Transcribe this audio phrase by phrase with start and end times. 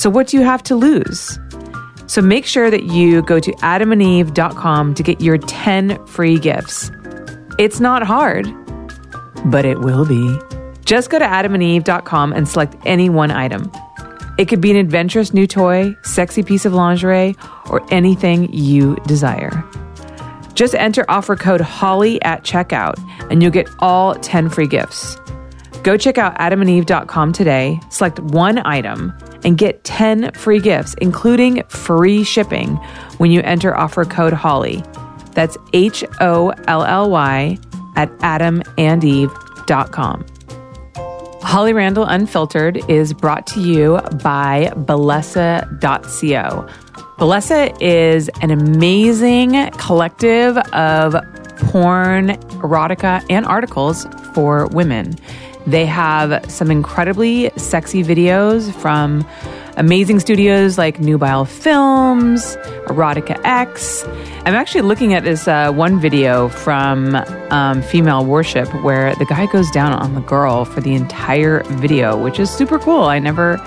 [0.00, 1.38] So, what do you have to lose?
[2.06, 6.90] So, make sure that you go to adamandeve.com to get your 10 free gifts.
[7.58, 8.46] It's not hard,
[9.44, 10.38] but it will be.
[10.86, 13.70] Just go to adamandeve.com and select any one item.
[14.38, 17.36] It could be an adventurous new toy, sexy piece of lingerie,
[17.68, 19.62] or anything you desire.
[20.54, 22.94] Just enter offer code HOLLY at checkout
[23.30, 25.19] and you'll get all 10 free gifts.
[25.82, 32.22] Go check out adamandeve.com today, select one item, and get 10 free gifts, including free
[32.22, 32.76] shipping
[33.16, 34.84] when you enter offer code HOLLY.
[35.32, 37.58] That's H O L L Y
[37.96, 40.26] at adamandeve.com.
[41.42, 45.66] Holly Randall Unfiltered is brought to you by Bellesa.co.
[47.18, 51.14] Bellesa is an amazing collective of
[51.56, 52.28] porn,
[52.60, 55.16] erotica, and articles for women.
[55.66, 59.26] They have some incredibly sexy videos from
[59.76, 64.04] amazing studios like Nubile Films, Erotica X.
[64.44, 67.14] I'm actually looking at this uh, one video from
[67.50, 72.20] um, Female Worship where the guy goes down on the girl for the entire video,
[72.20, 73.04] which is super cool.
[73.04, 73.58] I never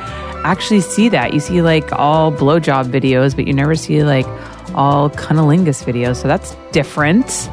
[0.44, 1.34] actually see that.
[1.34, 4.28] You see like all blowjob videos, but you never see like
[4.76, 6.18] all cunnilingus videos.
[6.18, 7.50] So that's different.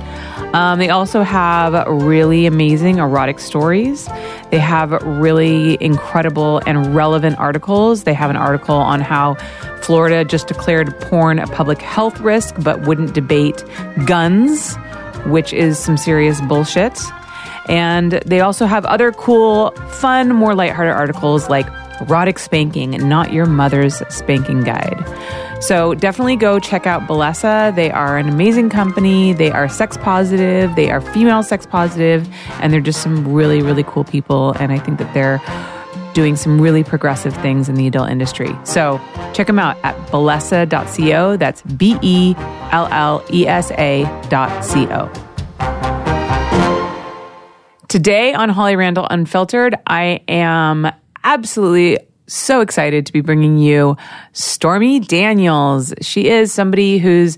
[0.52, 4.08] Um, they also have really amazing erotic stories.
[4.50, 8.02] They have really incredible and relevant articles.
[8.02, 9.34] They have an article on how
[9.82, 13.62] Florida just declared porn a public health risk but wouldn't debate
[14.06, 14.74] guns,
[15.26, 17.00] which is some serious bullshit.
[17.68, 21.68] And they also have other cool, fun, more lighthearted articles like
[22.00, 25.04] Erotic Spanking, Not Your Mother's Spanking Guide.
[25.60, 27.74] So definitely go check out Bellesa.
[27.74, 29.34] They are an amazing company.
[29.34, 32.26] They are sex positive, they are female sex positive,
[32.60, 34.52] and they're just some really, really cool people.
[34.52, 35.40] And I think that they're
[36.14, 38.56] doing some really progressive things in the adult industry.
[38.64, 39.00] So
[39.34, 41.36] check them out at bellesa.co.
[41.36, 42.34] That's B E
[42.72, 45.12] L L E S A dot C O.
[47.88, 50.90] Today on Holly Randall Unfiltered, I am
[51.24, 53.96] absolutely so excited to be bringing you
[54.32, 55.92] Stormy Daniels.
[56.00, 57.36] She is somebody who's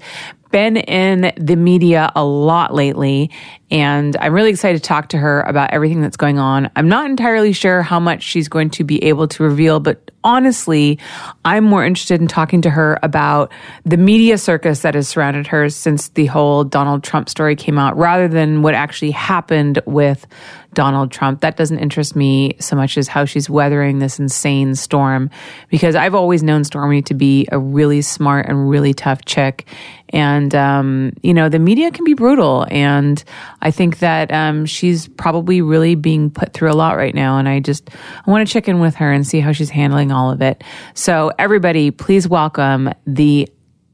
[0.50, 3.30] been in the media a lot lately,
[3.72, 6.70] and I'm really excited to talk to her about everything that's going on.
[6.76, 10.98] I'm not entirely sure how much she's going to be able to reveal, but honestly,
[11.46, 13.50] I'm more interested in talking to her about
[13.84, 17.96] the media circus that has surrounded her since the whole Donald Trump story came out
[17.96, 20.26] rather than what actually happened with
[20.74, 21.40] Donald Trump.
[21.40, 25.30] That doesn't interest me so much as how she's weathering this insane storm
[25.68, 29.66] because I've always known Stormy to be a really smart and really tough chick.
[30.10, 32.66] And, um, you know, the media can be brutal.
[32.70, 33.22] And
[33.62, 37.38] I think that um, she's probably really being put through a lot right now.
[37.38, 37.90] And I just
[38.26, 40.62] I want to check in with her and see how she's handling all of it.
[40.94, 43.48] So, everybody, please welcome the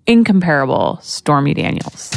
[0.06, 2.10] incomparable Stormy Daniels.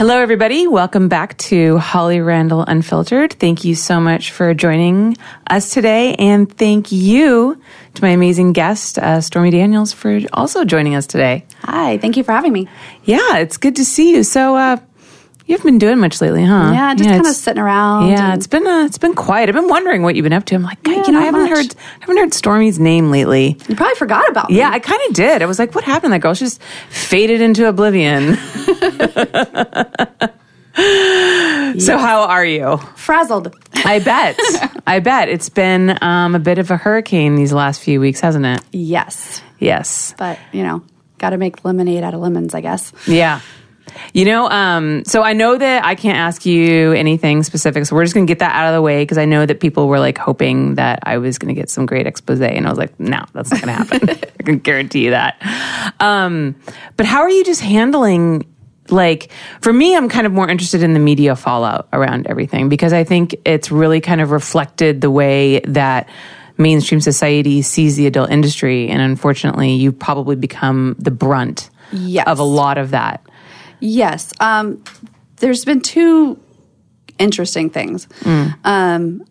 [0.00, 0.66] Hello, everybody.
[0.66, 3.34] Welcome back to Holly Randall Unfiltered.
[3.34, 5.18] Thank you so much for joining
[5.50, 6.14] us today.
[6.14, 7.60] And thank you
[7.92, 11.44] to my amazing guest, uh, Stormy Daniels, for also joining us today.
[11.64, 12.66] Hi, thank you for having me.
[13.04, 14.22] Yeah, it's good to see you.
[14.22, 14.78] So, uh,
[15.50, 16.70] you haven't been doing much lately, huh?
[16.72, 18.08] Yeah, just kind of sitting around.
[18.10, 19.48] Yeah, it's been uh, it's been quiet.
[19.48, 20.54] I've been wondering what you've been up to.
[20.54, 21.50] I'm like, Yeah, you know, I haven't much.
[21.50, 23.58] heard haven't heard Stormy's name lately.
[23.68, 24.56] You probably forgot about me.
[24.58, 25.42] Yeah, I kind of did.
[25.42, 26.12] I was like, what happened?
[26.12, 28.36] to That girl, she just faded into oblivion.
[31.78, 32.78] So, how are you?
[32.96, 33.54] frazzled.
[33.84, 34.38] I bet.
[34.86, 35.28] I bet.
[35.28, 38.62] It's been um, a bit of a hurricane these last few weeks, hasn't it?
[38.72, 40.14] yes, Yes.
[40.16, 40.82] but you know,
[41.18, 42.92] got to make lemonade out of lemons, I guess.
[43.06, 43.40] Yeah.
[44.12, 48.04] You know, um, so I know that I can't ask you anything specific, so we're
[48.04, 49.98] just going to get that out of the way because I know that people were
[50.00, 52.98] like hoping that I was going to get some great expose, and I was like,
[52.98, 54.10] no, that's not going to happen.
[54.40, 55.40] I can guarantee you that.
[56.00, 56.56] Um,
[56.96, 58.46] but how are you just handling?
[58.88, 62.92] Like for me, I'm kind of more interested in the media fallout around everything because
[62.92, 66.08] I think it's really kind of reflected the way that
[66.58, 68.88] mainstream society sees the adult industry.
[68.88, 72.26] And unfortunately, you've probably become the brunt Yes.
[72.26, 73.20] of a lot of that.
[73.80, 74.32] Yes.
[74.40, 74.82] Um,
[75.36, 76.38] there's been two
[77.18, 78.06] interesting things.
[78.64, 79.24] Um,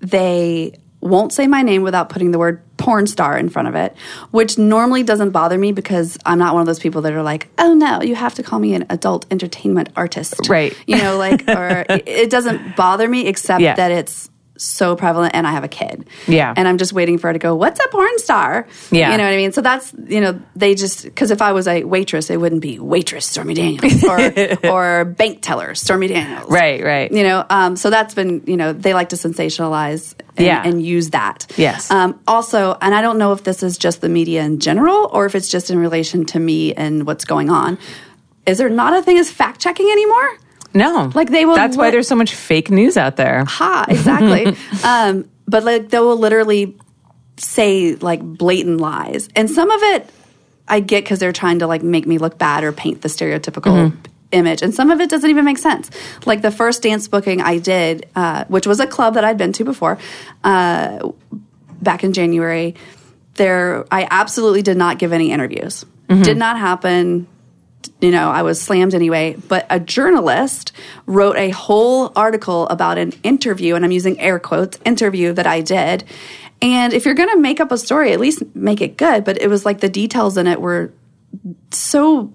[0.00, 3.94] they won't say my name without putting the word porn star in front of it,
[4.30, 7.48] which normally doesn't bother me because I'm not one of those people that are like,
[7.58, 10.48] oh no, you have to call me an adult entertainment artist.
[10.48, 10.74] Right.
[10.86, 13.74] You know, like, or it, it doesn't bother me except Yeah.
[13.74, 16.06] that it's so prevalent and I have a kid.
[16.28, 16.54] Yeah.
[16.56, 18.66] And I'm just waiting for her to go, what's a porn star?
[18.90, 19.10] Yeah.
[19.12, 19.52] You know what I mean?
[19.52, 22.78] So that's, you know, they just, because if I was a waitress, it wouldn't be
[22.78, 26.50] waitress Stormy Daniels or, or bank teller Stormy Daniels.
[26.50, 27.10] Right, right.
[27.10, 30.62] You know, um, so that's been, you know, they like to sensationalize and, Yeah.
[30.64, 31.46] and use that.
[31.56, 31.90] Yes.
[31.90, 35.26] Um, also, and I don't know if this is just the media in general or
[35.26, 37.78] if it's just in relation to me and what's going on.
[38.46, 40.36] Is there not a thing as fact checking anymore?
[40.74, 41.10] No.
[41.14, 43.44] Like, they will That's why there's so much fake news out there.
[43.44, 44.56] Ha, exactly.
[44.84, 46.76] um, but like they will literally
[47.36, 50.10] say like blatant lies, and some of it
[50.66, 53.96] I get because they're trying to like make me look bad or paint the stereotypical.
[54.32, 55.88] Image and some of it doesn't even make sense.
[56.26, 59.52] Like the first dance booking I did, uh, which was a club that I'd been
[59.52, 59.96] to before,
[60.42, 61.10] uh,
[61.80, 62.74] back in January.
[63.34, 65.84] There, I absolutely did not give any interviews.
[66.08, 67.28] Did not happen
[68.00, 69.36] you know, I was slammed anyway.
[69.48, 70.72] But a journalist
[71.06, 75.60] wrote a whole article about an interview, and I'm using air quotes, interview that I
[75.60, 76.04] did.
[76.62, 79.24] And if you're going to make up a story, at least make it good.
[79.24, 80.92] But it was like the details in it were
[81.70, 82.32] so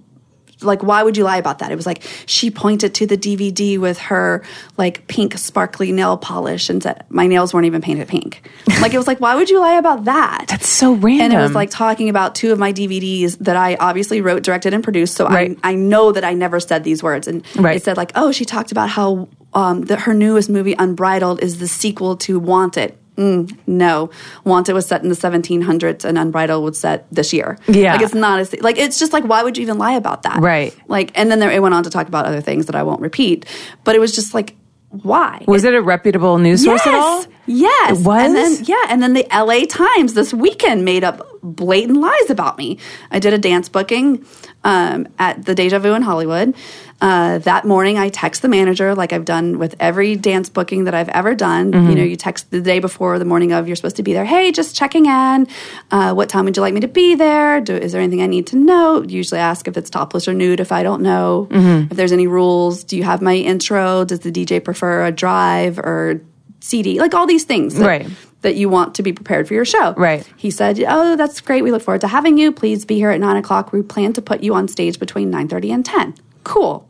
[0.62, 3.78] like why would you lie about that it was like she pointed to the dvd
[3.78, 4.44] with her
[4.78, 8.42] like pink sparkly nail polish and said my nails weren't even painted pink
[8.82, 11.26] like it was like why would you lie about that That's so random.
[11.26, 14.74] and it was like talking about two of my DVDs that I obviously wrote, directed,
[14.74, 15.16] and produced.
[15.16, 15.58] So Right.
[15.64, 17.28] I, I know that I never said these words.
[17.28, 17.76] And Right.
[17.78, 21.60] it said like, oh, she talked about how um, the, her newest movie, Unbridled, is
[21.60, 22.98] the sequel to Wanted.
[23.20, 24.10] Mm, no,
[24.46, 27.58] Wanted was set in the 1700s, and Unbridled was set this year.
[27.68, 27.94] Yeah.
[27.94, 30.40] like it's not as like it's just like why would you even lie about that?
[30.40, 30.74] Right.
[30.88, 33.02] Like, and then there, it went on to talk about other things that I won't
[33.02, 33.46] repeat.
[33.84, 34.56] But it was just like,
[34.90, 35.44] why?
[35.48, 37.26] was it a reputable news source at all?
[37.46, 38.00] Yes.
[38.00, 38.24] It was?
[38.24, 42.58] And then yeah, and then the LA Times this weekend made up blatant lies about
[42.58, 42.80] me.
[43.12, 44.26] I did a dance booking
[44.64, 46.54] um, at the Deja Vu in Hollywood.
[47.02, 50.94] Uh, that morning, I text the manager, like I've done with every dance booking that
[50.94, 51.72] I've ever done.
[51.72, 51.90] Mm-hmm.
[51.90, 54.26] You know, you text the day before, the morning of, you're supposed to be there.
[54.26, 55.48] Hey, just checking in.
[55.92, 57.62] Uh, what time would you like me to be there?
[57.62, 59.02] Do, is there anything I need to know?
[59.04, 61.48] Usually ask if it's topless or nude if I don't know.
[61.50, 61.92] Mm-hmm.
[61.92, 62.84] If there's any rules.
[62.84, 64.04] Do you have my intro?
[64.04, 66.20] Does the DJ prefer a drive or
[66.60, 67.00] CD?
[67.00, 67.76] Like all these things.
[67.76, 68.08] that- Right.
[68.42, 69.94] That you want to be prepared for your show.
[69.94, 70.26] Right.
[70.38, 71.62] He said, "Oh, that's great.
[71.64, 72.52] We look forward to having you.
[72.52, 73.72] Please be here at nine o'clock.
[73.74, 76.16] We plan to put you on stage between nine thirty and ten.
[76.44, 76.88] Cool.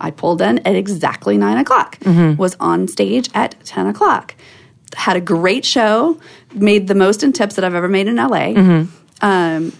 [0.00, 1.98] I pulled in at exactly nine o'clock.
[2.36, 4.34] Was on stage at ten o'clock.
[4.96, 6.20] Had a great show.
[6.54, 8.52] Made the most in tips that I've ever made in LA.
[9.20, 9.72] Um,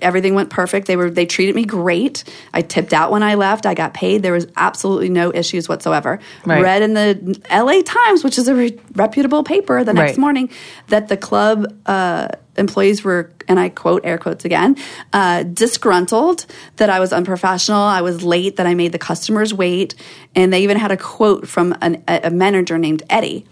[0.00, 0.86] everything went perfect.
[0.86, 2.24] They were they treated me great.
[2.54, 3.66] I tipped out when I left.
[3.66, 4.22] I got paid.
[4.22, 6.18] There was absolutely no issues whatsoever.
[6.46, 6.62] Right.
[6.62, 10.18] Read in the LA Times, which is a re- reputable paper, the next Right.
[10.18, 10.50] morning
[10.88, 14.76] that the club uh, employees were, and I quote air quotes again,
[15.12, 16.46] uh, disgruntled
[16.76, 17.80] that I was unprofessional.
[17.80, 18.56] I was late.
[18.56, 19.94] That I made the customers wait,
[20.34, 23.44] and they even had a quote from an, a a manager named Eddie.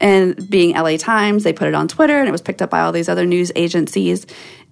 [0.00, 2.80] And being LA Times, they put it on Twitter and it was picked up by
[2.80, 4.26] all these other news agencies.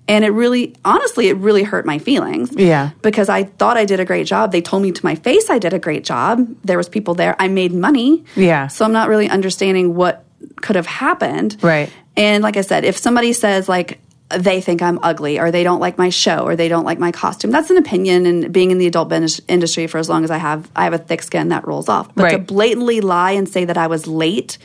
[0.09, 2.53] And it really, honestly, it really hurt my feelings.
[2.55, 2.91] Yeah.
[3.03, 4.51] Because I thought I did a great job.
[4.53, 6.47] They told me to my face I did a great job.
[6.65, 7.37] There was people there.
[7.39, 8.25] I made money.
[8.35, 8.67] Yeah.
[8.67, 10.25] So I'm not really understanding what
[10.61, 11.57] could have happened.
[11.63, 11.91] Right.
[12.17, 15.81] And like I said, if somebody says like they think I'm ugly or they don't
[15.81, 18.27] like my show or they don't like my costume, that's an opinion.
[18.27, 20.95] And being in the adult ben- industry for as long as I have, I have
[20.95, 22.13] a thick skin that rolls off.
[22.15, 24.59] But to blatantly lie and say that I was late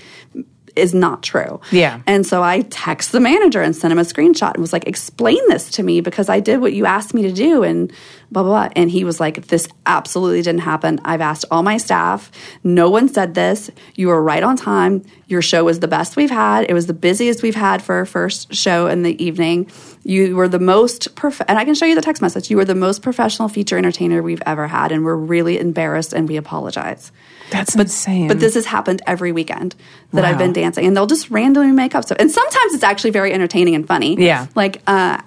[0.78, 1.60] is not true.
[1.72, 2.02] Yeah.
[2.06, 5.40] And so I text the manager and sent him a screenshot and was like, explain
[5.48, 7.92] this to me because I did what you asked me to do and
[8.32, 8.74] blah, blah, blah.
[8.76, 11.00] And he was like, this absolutely didn't happen.
[11.06, 12.32] I've asked all my staff.
[12.64, 13.72] No one said this.
[13.96, 15.04] You were right on time.
[15.28, 16.70] Your show was the best we've had.
[16.70, 19.70] It was the busiest we've had for our first show in the evening.
[20.04, 22.50] You were the most, prof- and I can show you the text message.
[22.50, 24.92] You were the most professional feature entertainer we've ever had.
[24.92, 27.12] And we're really embarrassed and we apologize.
[27.50, 28.28] That's insane.
[28.28, 29.76] But this has happened every weekend
[30.14, 32.18] that I've been dancing, and they'll just randomly make up stuff.
[32.20, 34.16] And sometimes it's actually very entertaining and funny.
[34.18, 34.48] Yeah.
[34.56, 35.22] like uh,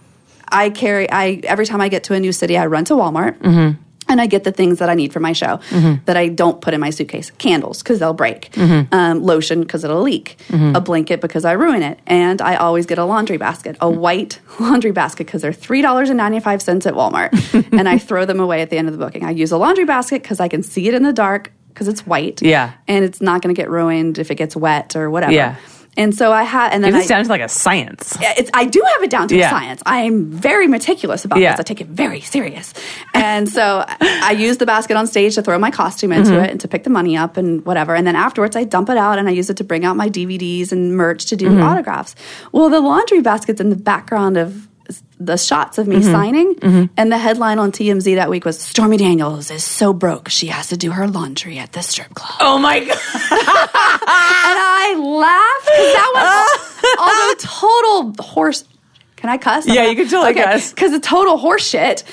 [0.48, 1.10] I carry.
[1.10, 3.38] I every time I get to a new city, I run to Walmart.
[3.38, 3.82] Mm-hmm.
[4.08, 5.60] And I get the things that I need for my show
[6.06, 7.30] that I don't put in my suitcase.
[7.38, 8.50] Candles, because they'll break.
[8.54, 8.92] Mm-hmm.
[8.92, 10.36] Um, lotion, because it'll leak.
[10.74, 12.00] A blanket, because I ruin it.
[12.08, 16.94] And I always get a laundry basket, a white laundry basket, because they're $3.95 at
[16.94, 17.72] Walmart.
[17.78, 19.24] and I throw them away at the end of the booking.
[19.24, 22.06] I use a laundry basket because I can see it in the dark because it's
[22.06, 22.72] white Yeah.
[22.86, 25.32] and it's not going to get ruined if it gets wet or whatever.
[25.32, 25.56] Yeah.
[25.96, 28.16] And so I had, and then It's I, down to like a science.
[28.22, 29.50] Yeah, it's, I do have it down to Yeah.
[29.50, 29.82] science.
[29.84, 31.50] I am very meticulous about Yeah.
[31.52, 31.60] this.
[31.60, 32.72] I take it very serious.
[33.12, 36.44] And so I I use the basket on stage to throw my costume into Mm-hmm.
[36.44, 37.96] it and to pick the money up and whatever.
[37.96, 40.08] And then afterwards, I dump it out and I use it to bring out my
[40.08, 41.62] DVDs and merch to do Mm-hmm.
[41.62, 42.14] autographs.
[42.52, 44.68] Well, the laundry basket's in the background of
[45.20, 46.10] the shots of me Mm-hmm.
[46.12, 46.90] signing.
[46.96, 50.68] And the headline on TMZ that week was Stormy Daniels is so broke she has
[50.68, 52.38] to do her laundry at the strip club.
[52.40, 52.98] Oh my god!
[54.02, 58.64] And I laughed because that was although total horse.
[59.20, 59.66] Can I cuss?
[59.66, 60.70] Yeah, you can totally cuss.
[60.72, 62.04] Because the total horseshit.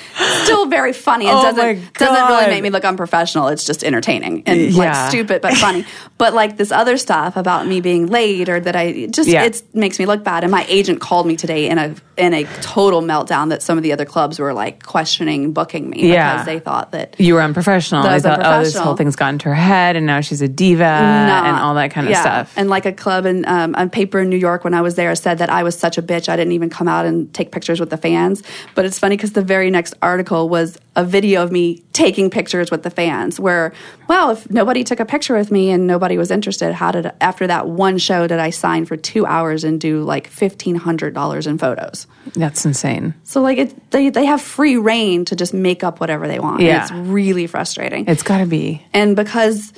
[0.44, 3.48] still very funny and Oh doesn't doesn't really make me look unprofessional.
[3.48, 4.78] It's just entertaining and Yeah.
[4.78, 5.84] like stupid but funny.
[6.18, 9.44] but like this other stuff about me being late or that I just Yeah.
[9.44, 10.44] it makes me look bad.
[10.44, 13.84] And my agent called me today in a in a total meltdown that some of
[13.84, 16.32] the other clubs were like questioning booking me Yeah.
[16.32, 18.02] because they thought that You were unprofessional.
[18.02, 20.48] That I thought, oh, this whole thing's gotten to her head, and now she's a
[20.48, 22.52] diva and all that kind of stuff.
[22.56, 25.14] And like a club and um, a paper in New York when I was there
[25.14, 26.28] said that I was such a bitch.
[26.28, 28.42] I didn't even come out and take pictures with the fans.
[28.74, 32.70] But it's funny because the very next article was a video of me taking pictures
[32.70, 33.38] with the fans.
[33.38, 33.72] Where,
[34.08, 37.46] well, if nobody took a picture with me and nobody was interested, how did after
[37.46, 41.46] that one show did I sign for two hours and do like fifteen hundred dollars
[41.46, 42.06] in photos?
[42.34, 43.14] That's insane.
[43.24, 46.62] So like it, they they have free reign to just make up whatever they want.
[46.62, 46.82] Yeah.
[46.82, 48.84] it's really frustrating It's got to be.
[48.92, 49.72] and because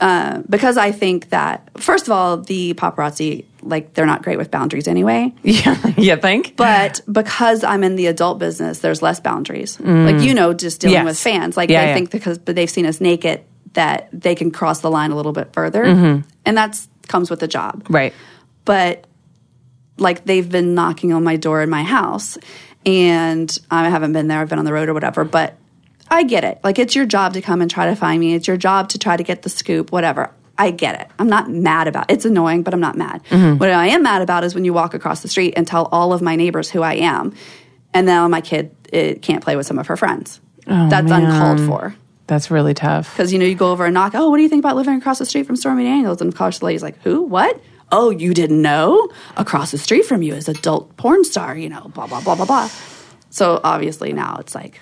[0.00, 4.50] uh, because I think that first of all the paparazzi like they're not great with
[4.50, 5.32] boundaries anyway.
[5.42, 6.56] Yeah, you think?
[6.56, 9.78] But because I'm in the adult business, there's less boundaries.
[9.80, 10.98] Like you know, just dealing Mm.
[11.00, 11.04] Yes.
[11.06, 11.94] with fans, like Yeah, they yeah.
[11.94, 13.42] think because but they've seen us naked
[13.74, 16.28] that they can cross the line a little bit further, Mm-hmm.
[16.46, 18.12] and that's comes with the job right.
[18.64, 19.06] but
[19.98, 22.36] like they've been knocking on my door in my house
[22.84, 25.56] and I haven't been there, I've been on the road or whatever, but
[26.10, 26.60] I get it.
[26.62, 28.34] Like it's your job to come and try to find me.
[28.34, 30.30] It's your job to try to get the scoop, whatever.
[30.58, 31.08] I get it.
[31.18, 32.14] I'm not mad about it.
[32.14, 33.22] It's annoying, but I'm not mad.
[33.30, 33.58] Mm-hmm.
[33.58, 36.12] What I am mad about is when you walk across the street and tell all
[36.12, 37.34] of my neighbors who I am,
[37.92, 40.40] and now my kid it can't play with some of her friends.
[40.66, 41.24] Oh, That's man.
[41.24, 41.94] uncalled for.
[42.26, 43.12] That's really tough.
[43.12, 44.14] Because you know, you go over and knock.
[44.14, 46.20] Oh, what do you think about living across the street from Stormy Daniels?
[46.20, 47.22] And of course, the lady's like, "Who?
[47.22, 47.60] What?
[47.92, 49.08] Oh, you didn't know?
[49.36, 51.56] Across the street from you is adult porn star.
[51.56, 52.68] You know, blah blah blah blah blah."
[53.30, 54.80] So obviously now it's like,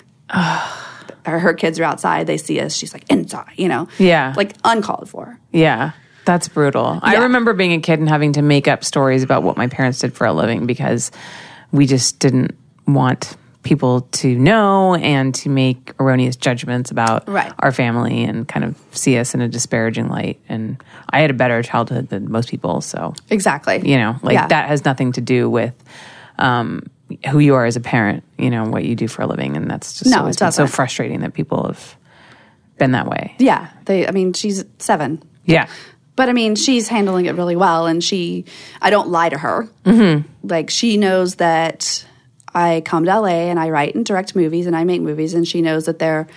[1.25, 2.27] her, her kids are outside.
[2.27, 2.75] They see us.
[2.75, 3.51] She's like inside.
[3.55, 4.33] You know, Yeah.
[4.37, 5.39] like uncalled for.
[5.51, 5.91] Yeah.
[6.25, 6.99] That's brutal.
[7.03, 9.99] I remember being a kid and having to make up stories about what my parents
[9.99, 11.11] did for a living because
[11.71, 17.51] we just didn't want people to know and to make erroneous judgments about Right.
[17.59, 20.39] our family and kind of see us in a disparaging light.
[20.49, 22.81] And I had a better childhood than most people.
[22.81, 23.87] So, Exactly.
[23.87, 24.47] you know, like Yeah.
[24.47, 25.73] that has nothing to do with
[26.37, 26.83] um,
[27.29, 29.55] who you are as a parent, you know, what you do for a living.
[29.55, 31.95] And that's just No, always it been so frustrating that people have
[32.77, 33.35] been that way.
[33.39, 33.69] Yeah.
[33.85, 34.07] They.
[34.07, 35.21] I mean, she's seven.
[35.45, 35.67] Yeah.
[36.15, 38.45] But I mean, she's handling it really well, and she,
[38.81, 39.67] I don't lie to her.
[39.83, 40.47] Mm-hmm.
[40.47, 42.05] Like, she knows that
[42.53, 45.45] I come to LA and I write and direct movies and I make movies, and
[45.45, 46.27] she knows that they're,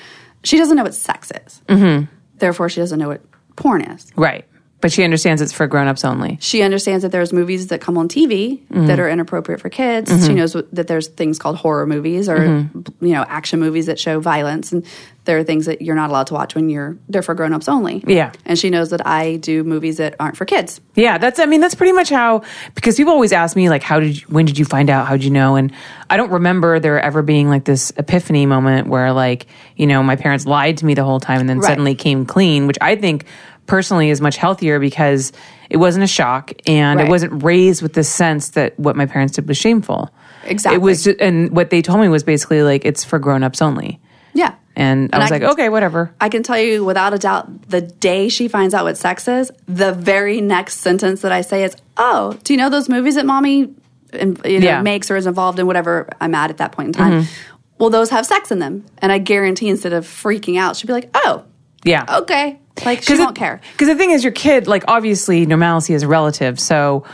[0.43, 1.63] she doesn't know what sex is.
[1.69, 2.07] Mm-hmm.
[2.39, 3.21] Therefore, she doesn't know what
[3.55, 4.07] porn is.
[4.17, 4.45] Right.
[4.81, 6.39] But she understands it's for grown-ups only.
[6.41, 10.25] She understands that there's movies that come on TV that are inappropriate for kids.
[10.27, 14.21] She knows that there's things called horror movies or you know action movies that show
[14.21, 14.87] violence, and
[15.25, 18.05] there are things that you're not allowed to watch when you're they're for grown-ups only.
[18.07, 18.31] Yeah.
[18.45, 20.81] and she knows that I do movies that aren't for kids.
[20.95, 22.43] Yeah, that's I mean that's pretty much how
[22.77, 25.17] because people always ask me like how did you, when did you find out how
[25.17, 25.73] did you know and
[26.09, 30.15] I don't remember there ever being like this epiphany moment where like you know my
[30.17, 31.67] parents lied to me the whole time and then Right.
[31.67, 33.25] suddenly came clean which I think
[33.69, 35.33] personally is much healthier because
[35.71, 37.07] it wasn't a shock and Right.
[37.07, 40.11] it wasn't raised with the sense that what my parents did was shameful.
[40.45, 40.77] Exactly.
[40.77, 44.01] It was just, and what they told me was basically like it's for grown-ups only.
[44.35, 44.55] Yeah.
[44.75, 46.13] And, I was I like, can- okay, whatever.
[46.21, 49.51] I can tell you without a doubt, the day she finds out what sex is,
[49.67, 53.27] the very next sentence that I say is, "Oh, do you know those movies that
[53.27, 53.59] mommy
[54.15, 54.77] you know, Yeah.
[54.77, 54.85] Mm-hmm.
[54.85, 57.27] makes or is involved in whatever I'm at at that point in time?
[57.79, 60.93] Well, those have sex in them." And I guarantee, instead of freaking out, she'd be
[60.95, 61.43] like, "Oh,
[61.85, 62.19] Yeah.
[62.21, 63.61] okay." Like she won't care.
[63.73, 66.61] Because the thing is, your kid, like, obviously, normalcy is relative.
[66.61, 67.05] So,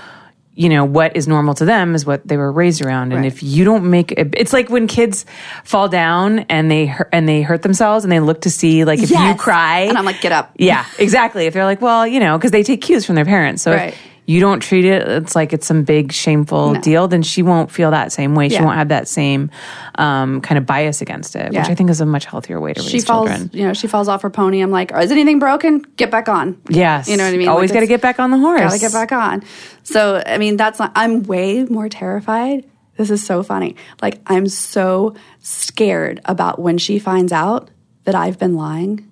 [0.54, 3.12] you know, what is normal to them is what they were raised around.
[3.12, 3.26] And Right.
[3.32, 5.24] if you don't make it, it's like when kids
[5.64, 9.02] fall down and they hurt, and they hurt themselves and they look to see, like,
[9.02, 9.80] if you cry.
[9.88, 11.46] And I'm like, "Get up." Yeah, exactly.
[11.46, 13.62] If they're like, well, you know, because they take cues from their parents.
[13.62, 13.94] So Right.
[13.94, 16.80] if you don't treat it, it's like it's some big shameful No.
[16.80, 18.48] deal, then she won't feel that same way.
[18.48, 19.50] She won't have that same
[19.96, 22.80] um, kind of bias against it, which I think is a much healthier way to
[22.80, 23.50] raise She falls, children.
[23.52, 24.60] you know, she falls off her pony.
[24.60, 25.84] I'm like, "Is anything broken?
[25.96, 27.08] Get back on." Yes.
[27.08, 27.48] You know what I mean?
[27.48, 28.60] Always Like, got to get back on the horse.
[28.60, 29.42] Gotta get back on.
[29.82, 32.64] So, I mean, that's not, I'm way more terrified.
[32.96, 33.76] This is so funny.
[34.00, 37.68] Like, I'm so scared about when she finds out
[38.04, 39.10] that I've been lying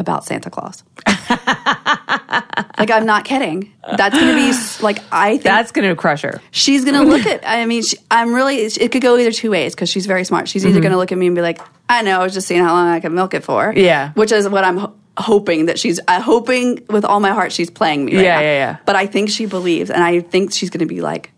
[0.00, 0.82] about Santa Claus.
[2.78, 3.72] like I'm not kidding.
[3.96, 6.40] That's to be like I think That's to crush her.
[6.50, 7.42] she's to look at.
[7.46, 8.56] I mean, she, I'm really.
[8.56, 10.48] It could go either two ways because she's very smart.
[10.48, 10.82] She's either Mm-hmm.
[10.92, 12.88] to look at me and be like, "I know, I was just seeing how long
[12.88, 14.12] I can milk it for." Yeah.
[14.12, 16.00] which is what I'm ho- hoping that she's.
[16.08, 18.16] I'm hoping with all my heart she's playing me.
[18.16, 18.40] Right Yeah, now.
[18.40, 18.76] yeah, yeah.
[18.86, 21.32] But I think she believes, and I think she's to be like.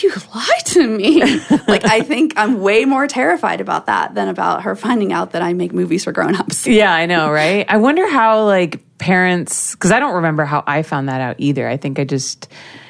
[0.00, 1.22] You lied to me.
[1.68, 5.42] like I think I'm way more terrified about that than about her finding out that
[5.42, 6.66] I make movies for grown-ups.
[6.66, 7.66] Yeah, I know, right?
[7.68, 11.68] I wonder how like parents because I don't remember how I found that out either.
[11.68, 12.48] I think I just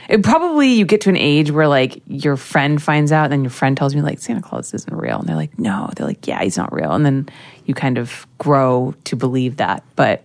[0.09, 3.43] it probably you get to an age where like your friend finds out and then
[3.43, 6.27] your friend tells me like Santa Claus isn't real and they're like no, they're like
[6.27, 7.29] yeah, he's not real and then
[7.65, 9.83] you kind of grow to believe that.
[9.97, 10.23] But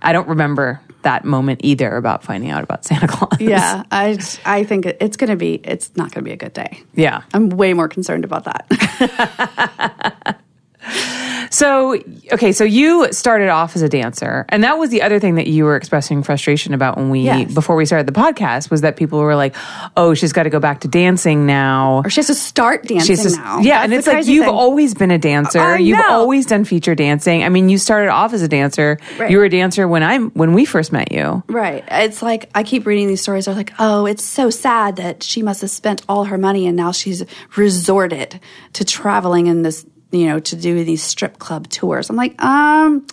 [0.00, 3.40] I don't remember that moment either about finding out about Santa Claus.
[3.40, 6.52] Yeah, I I think it's going to be it's not going to be a good
[6.52, 6.82] day.
[6.94, 7.22] Yeah.
[7.32, 10.40] I'm way more concerned about that.
[11.56, 11.96] So,
[12.34, 15.46] okay, so you started off as a dancer, and that was the other thing that
[15.46, 17.54] you were expressing frustration about when we Yes.
[17.54, 19.54] before we started the podcast was that people were like,
[19.96, 23.16] "Oh, she's got to go back to dancing now." or she has to start dancing
[23.16, 23.60] just, now.
[23.60, 24.54] yeah, That's and it's like you've thing.
[24.54, 25.78] always been a dancer.
[25.78, 27.42] You've always done feature dancing.
[27.42, 28.98] I mean, you started off as a dancer.
[29.18, 29.30] Right.
[29.30, 31.42] You were a dancer when I'm when we first met you.
[31.48, 31.82] Right.
[31.90, 33.46] It's like I keep reading these stories.
[33.46, 36.76] They're like, oh, it's so sad that she must have spent all her money and
[36.76, 37.24] now she's
[37.56, 38.40] resorted
[38.74, 42.10] to traveling in this, you know, to do these strip club tours.
[42.10, 43.06] I'm like, um,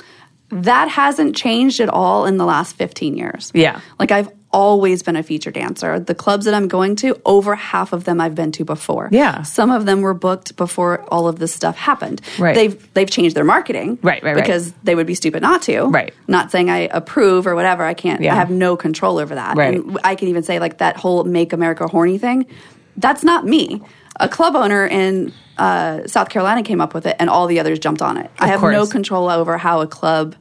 [0.50, 3.52] that hasn't changed at all in the last 15 years.
[3.54, 3.82] Yeah.
[4.00, 6.00] Like I've always been a feature dancer.
[6.00, 9.10] The clubs that I'm going to, over half of them I've been to before.
[9.12, 9.42] Yeah.
[9.42, 12.22] Some of them were booked before all of this stuff happened.
[12.38, 12.54] Right.
[12.54, 13.98] They've they've changed their marketing.
[14.04, 14.36] Right, right, right.
[14.36, 15.86] Because they would be stupid not to.
[15.86, 16.14] Right.
[16.28, 17.84] Not saying I approve or whatever.
[17.84, 18.22] I can't.
[18.22, 18.34] Yeah.
[18.34, 19.58] I have no control over that.
[19.58, 19.74] Right.
[19.76, 22.46] And I can even say like that whole "Make America Horny" thing.
[22.98, 23.82] That's not me.
[24.20, 27.80] A club owner in uh, South Carolina came up with it, and all the others
[27.80, 28.30] jumped on it.
[28.40, 30.36] I have no control over how a club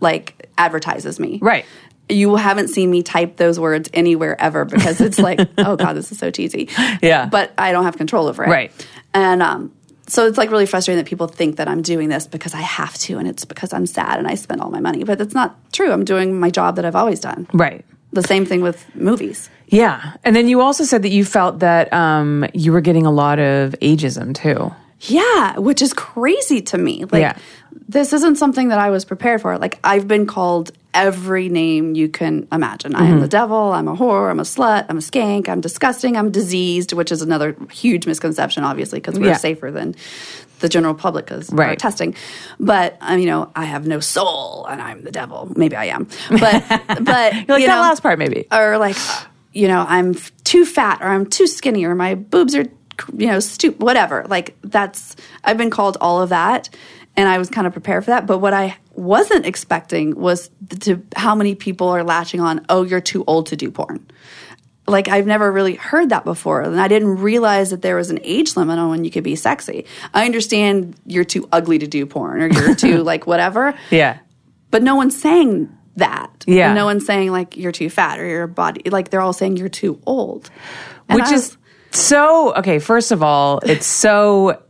[0.00, 1.38] like advertises me.
[1.42, 1.64] Right.
[2.08, 6.10] You haven't seen me type those words anywhere ever because it's like, oh god, this
[6.10, 6.68] is so cheesy.
[7.02, 7.26] Yeah.
[7.26, 8.48] But I don't have control over it.
[8.48, 8.86] Right.
[9.14, 9.72] And um,
[10.06, 12.94] so it's like really frustrating that people think that I'm doing this because I have
[12.98, 15.04] to, and it's because I'm sad and I spend all my money.
[15.04, 15.92] But that's not true.
[15.92, 17.46] I'm doing my job that I've always done.
[17.52, 17.84] Right.
[18.12, 19.48] The same thing with movies.
[19.70, 20.12] Yeah.
[20.24, 23.38] And then you also said that you felt that um, you were getting a lot
[23.38, 24.74] of ageism too.
[25.02, 27.04] Yeah, which is crazy to me.
[27.06, 27.36] Like Yeah.
[27.88, 29.56] this isn't something that I was prepared for.
[29.58, 32.94] Like I've been called every name you can imagine.
[32.96, 33.12] I Mm-hmm.
[33.14, 36.30] am the devil, I'm a whore, I'm a slut, I'm a skank, I'm disgusting, I'm
[36.32, 39.36] diseased, which is another huge misconception obviously because we're Yeah.
[39.36, 39.94] safer than
[40.58, 41.78] the general public because we're Right.
[41.78, 42.14] testing.
[42.58, 45.50] But um, you know, I have no soul and I'm the devil.
[45.56, 46.08] Maybe I am.
[46.28, 48.46] But but like you that know, last part, maybe.
[48.52, 48.96] or like
[49.52, 52.64] you know i'm too fat or i'm too skinny or my boobs are
[53.16, 56.68] you know stoop whatever like that's i've been called all of that
[57.16, 61.02] and i was kind of prepared for that but what i wasn't expecting was to
[61.16, 64.06] how many people are latching on oh you're too old to do porn
[64.86, 68.18] like I've never really heard that before, and I didn't realize that there was an
[68.24, 69.84] age limit on when you could be sexy.
[70.12, 74.18] I understand you're too ugly to do porn, or you're too like whatever, Yeah.
[74.72, 76.44] but no one's saying that.
[76.46, 76.68] Yeah.
[76.68, 79.56] And no one's saying like you're too fat or your body like they're all saying
[79.56, 80.50] you're too old.
[81.08, 81.56] And Which is
[81.90, 82.78] so okay.
[82.78, 84.62] First of all, it's so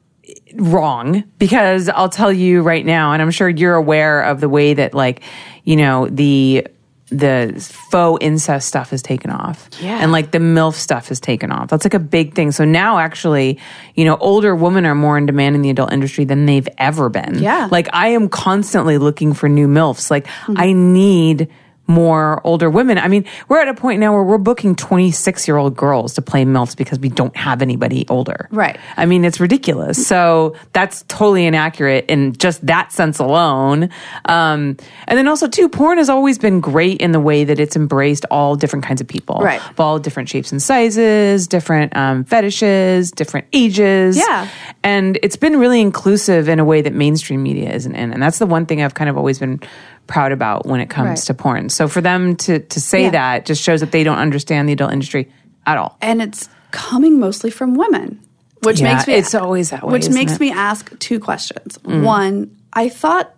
[0.55, 4.75] wrong because I'll tell you right now, and I'm sure you're aware of the way
[4.75, 5.23] that like
[5.65, 6.67] you know the
[7.11, 7.55] the
[7.91, 9.99] faux incest stuff is taken off, Yeah.
[10.01, 11.69] and like the milf stuff is taken off.
[11.69, 12.53] That's like a big thing.
[12.53, 13.59] So now, actually,
[13.95, 17.09] you know, older women are more in demand in the adult industry than they've ever
[17.09, 17.39] been.
[17.39, 17.69] Yeah.
[17.71, 20.11] like I am constantly looking for new milfs.
[20.11, 20.55] Like hmm.
[20.57, 21.49] I need
[21.91, 22.97] more older women.
[22.97, 26.23] I mean, we're at a point now where we're booking 26 year old girls to
[26.23, 28.49] play MILFs because we don't have anybody older.
[28.51, 28.79] Right.
[28.97, 30.07] I mean, it's ridiculous.
[30.07, 33.91] So that's totally inaccurate in just that sense alone.
[34.25, 34.77] Um,
[35.07, 38.25] and then also, too, porn has always been great in the way that it's embraced
[38.31, 39.41] all different kinds of people.
[39.41, 39.61] Right.
[39.71, 44.17] Of all different shapes and sizes, different um, fetishes, different ages.
[44.17, 44.49] Yeah.
[44.83, 48.13] And it's been really inclusive in a way that mainstream media isn't in.
[48.13, 49.61] And that's the one thing I've kind of always been
[50.11, 51.19] proud about when it comes Right.
[51.29, 51.69] to porn.
[51.71, 53.11] So for them to to say Yeah.
[53.11, 55.31] that just shows that they don't understand the adult industry
[55.67, 55.97] at all.
[56.03, 58.19] and it's coming mostly from women.
[58.63, 60.37] Which Yeah, makes me it's always that way, Which makes it?
[60.37, 60.41] Mm.
[60.41, 61.79] me ask two questions.
[61.85, 63.33] One, I thought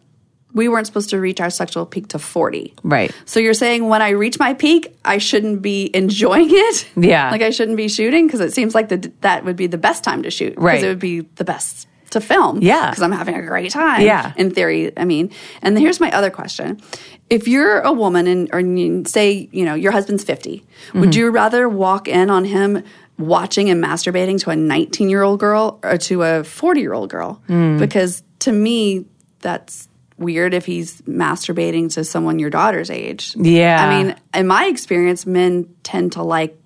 [0.55, 2.75] we weren't supposed to reach our sexual peak to 40.
[2.83, 3.11] Right.
[3.25, 6.87] So you're saying when I reach my peak, I shouldn't be enjoying it?
[6.97, 7.31] Yeah.
[7.31, 10.03] Like I shouldn't be shooting because it seems like the, that would be the best
[10.05, 10.55] time to shoot.
[10.59, 10.73] Right.
[10.73, 12.61] Because it would be the best to film.
[12.63, 12.91] Yeah.
[12.91, 14.01] Because I'm having a great time.
[14.03, 14.33] Yeah.
[14.37, 15.31] In theory, I mean.
[15.61, 16.81] And here's my other question.
[17.29, 21.01] If you're a woman and or you say, you know, your husband's 50, Mm-hmm.
[21.01, 22.83] would you rather walk in on him
[23.19, 27.11] watching and masturbating to a 19 year old girl or to a 40 year old
[27.11, 27.41] girl?
[27.49, 27.79] Mm.
[27.79, 29.05] Because to me,
[29.41, 33.35] that's weird if he's masturbating to someone your daughter's age.
[33.37, 33.85] Yeah.
[33.85, 36.57] I mean, in my experience, men tend to like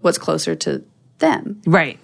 [0.00, 0.82] what's closer to
[1.18, 1.60] them.
[1.66, 1.98] right.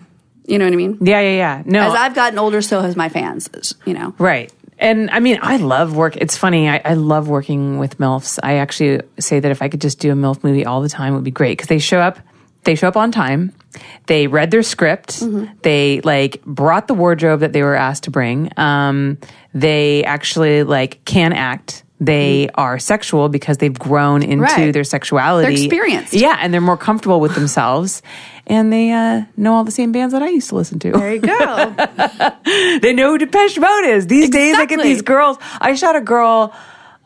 [0.47, 0.99] You know what I mean?
[1.01, 1.63] Yeah, yeah, yeah.
[1.67, 3.49] No, As I've gotten older, so has my fans.
[3.85, 4.53] You know, Right.
[4.79, 6.17] And I mean, I love work.
[6.17, 6.69] It's funny.
[6.69, 8.39] I, I love working with MILFs.
[8.43, 11.15] I actually say that if I could just do a MILF movie all the time,
[11.15, 12.19] it would be great because they show up,
[12.65, 13.53] they show up on time.
[14.07, 15.23] They read their script.
[15.63, 18.51] They like brought the wardrobe that they were asked to bring.
[18.59, 19.19] Um,
[19.55, 21.83] they actually like can act.
[21.99, 24.73] They are sexual because they've grown into Right.
[24.73, 25.45] their sexuality.
[25.55, 26.13] They're experienced.
[26.13, 26.37] Yeah.
[26.39, 28.03] And they're more comfortable with themselves.
[28.47, 30.93] And they uh, know all the same bands that I used to listen to.
[30.93, 31.75] there you go.
[32.81, 34.07] They know who Depeche Mode is.
[34.07, 35.39] These days, I get these girls.
[35.61, 36.55] I shot a girl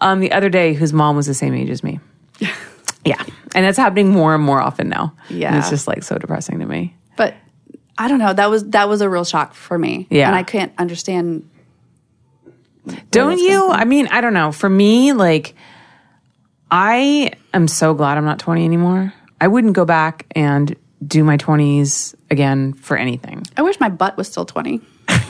[0.01, 2.01] um, the other day whose mom was the same age as me.
[3.05, 3.23] yeah.
[3.55, 5.15] And it's happening more and more often now.
[5.29, 5.59] And Yeah.
[5.59, 6.97] it's just like so depressing to me.
[7.17, 7.35] but
[7.99, 8.33] I don't know.
[8.33, 10.07] That was that was a real shock for me.
[10.11, 10.27] Yeah.
[10.29, 11.49] and I can't understand.
[13.11, 13.69] Don't you?
[13.71, 14.53] I mean, I don't know.
[14.53, 15.55] For me, like,
[16.71, 19.13] I am so glad I'm not 20 anymore.
[19.41, 20.75] I wouldn't go back and
[21.07, 23.45] do my 20s again for anything.
[23.57, 24.81] I wish my butt was still twenty.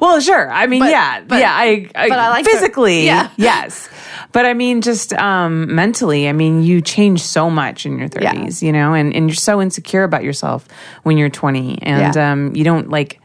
[0.00, 0.50] Well, sure.
[0.50, 1.52] I mean, But- yeah, but- yeah.
[1.54, 3.30] I, I, but I like to- physically, yeah.
[3.36, 3.88] yes.
[4.32, 8.32] But I mean, just um, mentally, I mean, you change so much in your Yeah.
[8.32, 10.66] thirties, you know, and, and you're so insecure about yourself
[11.04, 12.32] when you're 20, and Yeah.
[12.32, 13.20] um, you don't like.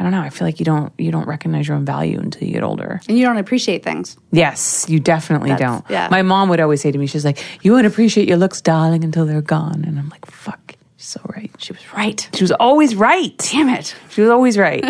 [0.00, 0.22] I don't know.
[0.22, 3.02] I feel like you don't you don't recognize your own value until you get older.
[3.06, 4.16] And you don't appreciate things.
[4.32, 5.84] Yes, you definitely That's- don't.
[5.90, 6.08] yeah.
[6.10, 9.04] My mom would always say to me, she's like, "You won't appreciate your looks, darling,
[9.04, 12.26] until they're gone." And I'm like, "Fuck, she's so right." She was right.
[12.34, 13.36] She was always right.
[13.52, 13.94] Damn it.
[14.08, 14.82] She was always right.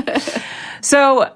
[0.81, 1.33] so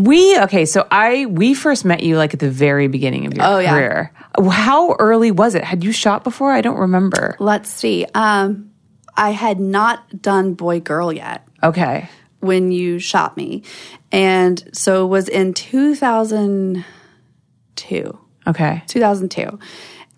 [0.00, 0.64] we okay.
[0.64, 3.70] So I we first met you like at the very beginning of your Oh, yeah.
[3.72, 4.12] career.
[4.50, 5.64] How early was it?
[5.64, 6.52] Had you shot before?
[6.52, 7.36] I don't remember.
[7.40, 8.06] Let's see.
[8.14, 8.70] Um,
[9.16, 12.08] I had not done boy girl yet Okay.
[12.46, 13.62] When you shot me,
[14.10, 16.84] and so it was in two thousand
[17.76, 18.18] two.
[18.46, 18.82] Okay.
[18.86, 19.58] 2002.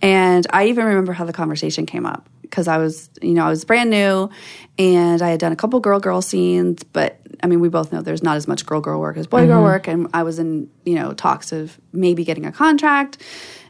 [0.01, 3.51] And I even remember how the conversation came up because I was, you know, I
[3.51, 4.31] was brand new
[4.79, 8.01] and I had done a couple girl girl scenes, but I mean, we both know
[8.01, 9.64] there's not as much girl girl work as boy girl mm-hmm.
[9.64, 9.88] work.
[9.88, 13.19] And I was in, you know, talks of maybe getting a contract.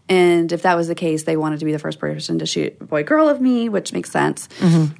[0.09, 2.79] And if that was the case, they wanted to be the first person to shoot
[2.79, 4.49] boy girl of me, which makes sense.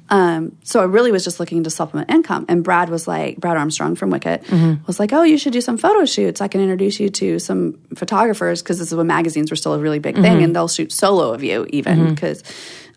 [0.09, 2.45] Um, so I really was just looking to supplement income.
[2.47, 4.43] And Brad was like, Brad Armstrong from Wicked
[4.85, 6.41] was like, oh, you should do some photo shoots.
[6.41, 9.79] I can introduce you to some photographers because this is when magazines were still a
[9.79, 12.43] really big thing and they'll shoot solo of you even because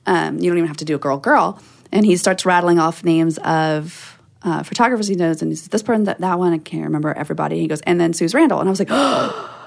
[0.06, 1.60] um, you don't even have to do a girl girl.
[1.92, 5.42] And he starts rattling off names of uh, photographers he knows.
[5.42, 7.60] And he says, this person, that, that one, I can't remember everybody.
[7.60, 8.60] He goes, and then Suze Randall.
[8.60, 8.90] And I was like,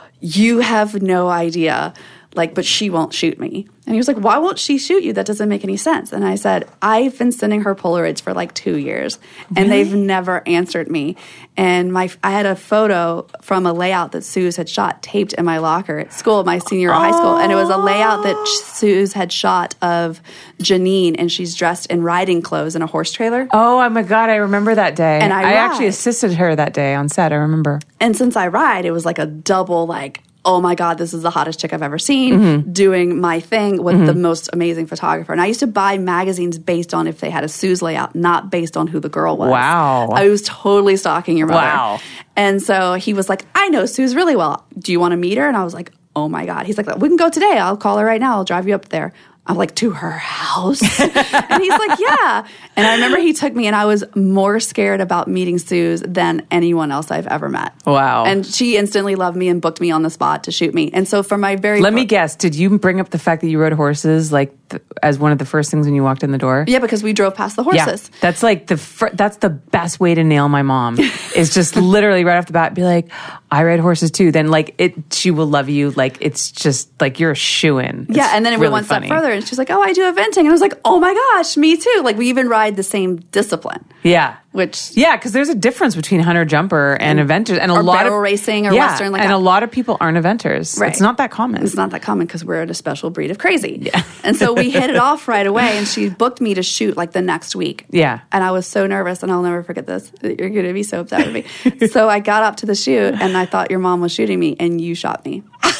[0.20, 1.94] you have no idea
[2.36, 3.68] like but she won't shoot me.
[3.86, 5.14] And he was like why won't she shoot you?
[5.14, 6.12] That doesn't make any sense.
[6.12, 9.20] And i said i've been sending her polaroids for like two years
[9.56, 11.16] and they've never answered me.
[11.58, 15.46] And my i had a photo from a layout that suze had shot taped in
[15.46, 17.38] my locker at school my senior of high school.
[17.38, 18.62] And it was a layout that oh.
[18.66, 20.22] suze had shot of
[20.60, 23.48] janine and she's dressed in riding clothes in a horse trailer.
[23.52, 25.20] Oh, oh my god, I remember that day.
[25.20, 27.32] And I actually assisted her that day on set.
[27.32, 27.80] I remember.
[28.00, 31.24] And since I ride, it was like a double like, oh my God, this is
[31.24, 32.72] the hottest chick I've ever seen Mm-hmm.
[32.72, 35.32] doing my thing with the most amazing photographer.
[35.32, 38.50] And I used to buy magazines based on if they had a Suze layout, not
[38.52, 39.50] based on who the girl was.
[39.50, 40.10] Wow.
[40.10, 41.62] I was totally stalking your mother.
[41.62, 42.00] Wow.
[42.36, 44.66] And so he was like, I know Suze really well.
[44.78, 45.48] Do you want to meet her?
[45.48, 46.66] And I was like, oh my God.
[46.66, 47.58] He's like, we can go today.
[47.58, 48.36] I'll call her right now.
[48.38, 49.14] I'll drive you up there.
[49.48, 50.82] I'm like, to her house?
[51.00, 52.48] and he's like, yeah.
[52.76, 56.48] And I remember he took me, and I was more scared about meeting Suze than
[56.50, 57.74] anyone else I've ever met.
[57.86, 58.26] Wow.
[58.26, 60.90] And she instantly loved me and booked me on the spot to shoot me.
[60.94, 62.36] And so for my very Let me guess.
[62.36, 65.38] Did you bring up the fact that you rode horses like th- as one of
[65.38, 66.66] the first things when you walked in the door?
[66.68, 68.10] yeah, because we drove past the horses.
[68.12, 71.00] Yeah, that's like the fir- that's the best way to nail my mom
[71.36, 73.10] is just literally right off the bat be like,
[73.52, 74.32] I ride horses too.
[74.32, 75.92] Then like it, she will love you.
[75.92, 78.08] Like it's just like you're a shoe in.
[78.10, 80.40] Yeah, and then it went one step further, and she's like, "Oh, I do eventing,"
[80.40, 83.18] and I was like, "Oh my gosh, me too!" Like we even ride the same
[83.32, 84.36] discipline, Yeah.
[84.52, 87.26] which Yeah, because there's a difference between hunter jumper and mm.
[87.28, 89.36] eventers, and a lot of racing or yeah, western, like and that.
[89.36, 90.80] a lot of people aren't eventers.
[90.80, 90.92] Right.
[90.92, 91.64] It's not that common.
[91.64, 93.80] It's not that common because we're in a special breed of crazy.
[93.82, 94.04] Yeah.
[94.24, 97.12] and so we hit it off right away, and she booked me to shoot like
[97.12, 97.86] the next week.
[97.90, 98.22] Yeah.
[98.32, 100.12] And I was so nervous, and I'll never forget this.
[100.22, 101.88] You're going to be so upset with me.
[101.88, 104.56] so I got up to the shoot, and I thought your mom was shooting me,
[104.60, 105.44] and you shot me.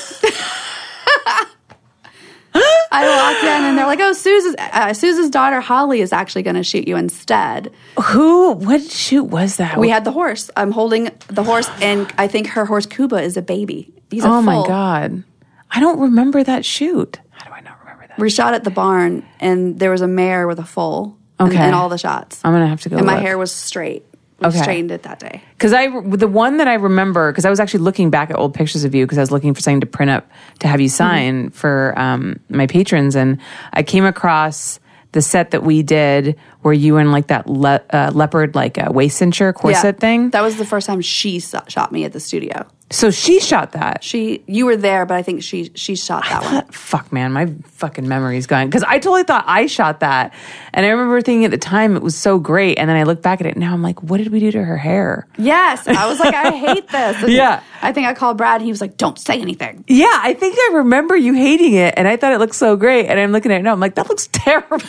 [2.92, 6.56] I walked in, and they're like, "Oh, Suze's uh, Suze's daughter Holly is actually going
[6.56, 8.54] to shoot you instead." Who?
[8.54, 9.78] What shoot was that?
[9.78, 10.50] We had the horse.
[10.56, 13.94] I'm holding the horse, and I think her horse Kuba is a baby.
[14.10, 15.24] He's a oh my god,
[15.72, 17.20] I don't remember that shoot.
[17.32, 18.18] How do I not remember that?
[18.18, 21.18] We shot at the barn, and there was a mare with a foal.
[21.38, 21.68] Okay.
[21.68, 22.40] In, all the shots.
[22.46, 22.98] I'm gonna have to go.
[22.98, 23.24] and my look.
[23.24, 24.06] hair was straight.
[24.40, 24.84] We Okay.
[24.84, 25.42] it that day.
[25.54, 28.54] Because I, the one that I remember, because I was actually looking back at old
[28.54, 30.90] pictures of you, because I was looking for something to print up to have you
[30.90, 33.40] sign for um, my patrons, and
[33.72, 34.80] I came across
[35.14, 38.92] the set that we did where you in like that le- uh, leopard like uh,
[38.92, 40.32] waist cincher corset thing.
[40.32, 42.66] That was the first time she so- shot me at the studio.
[42.90, 44.04] so she shot that.
[44.04, 46.66] She, you were there, but I think she she shot that one.
[46.72, 48.66] Fuck, man, my fucking memory's gone.
[48.68, 50.34] Because I totally thought I shot that,
[50.74, 53.22] and I remember thinking at the time it was so great, and then I look
[53.22, 55.28] back at it now, I'm like, what did we do to her hair?
[55.38, 57.18] Yes, I was like, I hate this.
[57.24, 57.62] And Yeah.
[57.84, 60.56] I think I called Brad, and he was like, "Don't say anything." Yeah, I think
[60.58, 63.06] I remember you hating it, and I thought it looked so great.
[63.06, 64.80] And I'm looking at it now, I'm like, that looks terrible.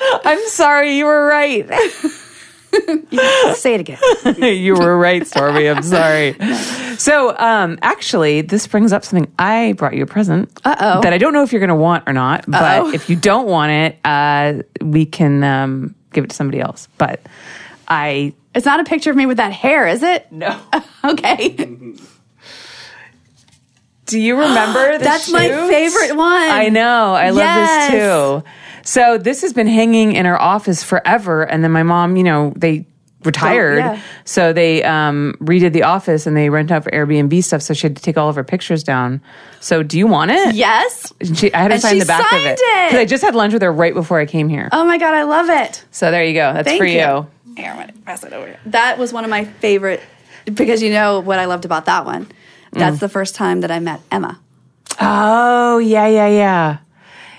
[0.00, 1.68] I'm sorry, you were right.
[3.56, 3.98] Say it again.
[4.38, 5.68] you were right, Stormy.
[5.68, 6.36] I'm sorry.
[6.96, 9.32] So, um, actually, this brings up something.
[9.38, 11.00] I brought you a present Uh-oh.
[11.00, 12.44] that I don't know if you're going to want or not.
[12.46, 12.92] But Uh-oh.
[12.92, 16.88] if you don't want it, uh, we can um, give it to somebody else.
[16.98, 17.20] But
[17.88, 20.30] I It's not a picture of me with that hair, is it?
[20.30, 20.58] no.
[21.04, 21.50] Okay.
[24.06, 24.92] Do you remember?
[24.98, 26.26] The That's my favorite one.
[26.50, 27.14] I know.
[27.14, 28.44] I love this too.
[28.88, 32.54] So this has been hanging in our office forever, and then my mom, you know,
[32.56, 32.86] they
[33.24, 34.00] retired, Oh, yeah.
[34.24, 37.60] so they um, redid the office and they rent out for Airbnb stuff.
[37.60, 39.20] So she had to take all of her pictures down.
[39.60, 40.54] So do you want it?
[40.54, 41.12] Yes.
[41.34, 42.90] She, I had to And sign the back of signed it it.
[42.90, 44.68] 'Cause I just had lunch with her right before I came here.
[44.72, 45.84] Oh my god, I love it.
[45.90, 46.52] So there you go.
[46.54, 47.00] That's Thank for you.
[47.00, 47.26] you.
[47.56, 48.46] Here, I'm gonna pass it over.
[48.46, 48.58] here.
[48.66, 50.00] That was one of my favorite
[50.46, 52.28] because you know what I loved about that one.
[52.72, 53.00] That's Mm.
[53.00, 54.38] the first time that I met Emma.
[55.00, 56.76] Oh yeah, yeah, yeah,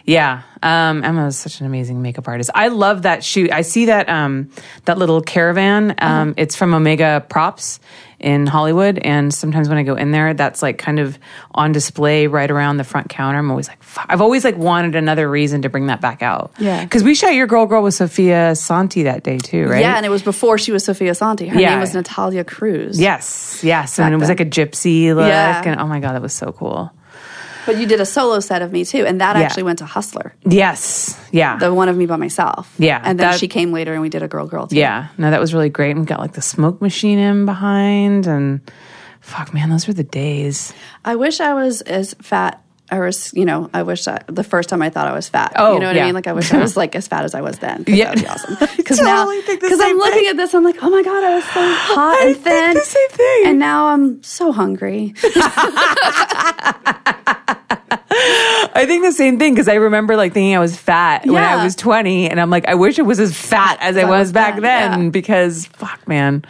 [0.10, 0.42] yeah.
[0.62, 2.50] Um, Emma is such an amazing makeup artist.
[2.54, 3.50] I love that shoot.
[3.52, 4.50] I see that um,
[4.86, 5.96] that little caravan.
[6.00, 7.80] Um, It's from Omega Props
[8.20, 11.18] in Hollywood, and sometimes when I go in there, that's like kind of
[11.56, 13.40] on display right around the front counter.
[13.40, 14.08] I'm always like, Fuck.
[14.10, 16.52] I've always like wanted another reason to bring that back out.
[16.60, 16.84] Yeah.
[16.84, 19.80] because we shot your girl girl with Sophia Santi that day too, right?
[19.80, 21.48] Yeah, and it was before she was Sophia Santi.
[21.48, 21.70] Her Yeah.
[21.70, 23.00] name was Natalia Cruz.
[23.00, 24.38] Yes, yes, and it was then.
[24.38, 25.62] like a gypsy look, Yeah.
[25.64, 26.92] and oh my god, that was so cool.
[27.66, 29.44] But you did a solo set of me too, and that Yeah.
[29.44, 30.34] actually went to Hustler.
[30.46, 32.74] Yes, yeah, The one of me by myself.
[32.78, 34.76] Yeah, And then that- she came later and we did a girl girl too.
[34.78, 35.92] Yeah, no, that was really great.
[35.92, 38.62] And we got like the smoke machine in behind, and
[39.22, 40.74] fuck, man, those were the days.
[41.06, 44.68] I wish I was as fat or as, you know, I wish I, the first
[44.68, 45.54] time I thought I was fat.
[45.58, 46.02] Oh, you know what yeah.
[46.02, 46.16] I mean?
[46.16, 47.84] Like I wish I was like as fat as I was then.
[47.86, 48.16] Yeah.
[48.16, 48.58] That would be awesome.
[48.78, 50.28] Because now, totally think because I'm looking thing.
[50.30, 51.52] at this, I'm like, oh my God, I was so
[51.94, 52.74] hot I and thin.
[52.74, 53.44] the same thing.
[53.46, 55.14] And now I'm so hungry.
[58.74, 61.64] I think the same thing because I remember like thinking I was fat when I
[61.64, 64.20] was 20, and I'm like, I wish I was as fat as I I was
[64.20, 65.10] was back then, then yeah.
[65.10, 66.46] because fuck, man,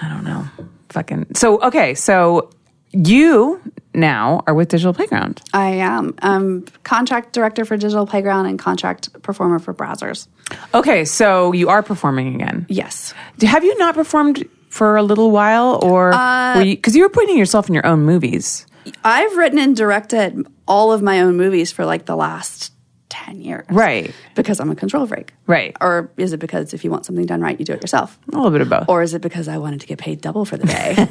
[0.00, 0.46] I don't know,
[0.90, 1.34] fucking.
[1.34, 2.50] So okay, so
[2.92, 3.60] you
[3.94, 5.42] now are with Digital Playground.
[5.52, 6.14] I am.
[6.22, 10.28] I'm contract director for Digital Playground and contract performer for Brazzers.
[10.74, 12.66] Okay, so you are performing again.
[12.68, 13.14] Yes.
[13.42, 17.68] Have you not performed for a little while, or uh, because you, were putting yourself
[17.68, 18.66] in your own movies?
[19.04, 22.72] I've written and directed all of my own movies for like the last
[23.10, 23.66] 10 years.
[23.68, 24.14] Right.
[24.34, 25.34] Because I'm a control freak.
[25.46, 25.76] Right.
[25.80, 28.18] Or is it because if you want something done right, you do it yourself?
[28.32, 28.88] A little bit of both.
[28.88, 30.94] Or is it because I wanted to get paid double for the day?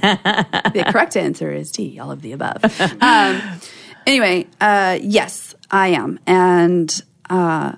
[0.74, 2.64] the correct answer is D, all of the above.
[3.02, 3.42] Um,
[4.08, 6.20] anyway, uh, yes, I am.
[6.26, 7.74] And uh,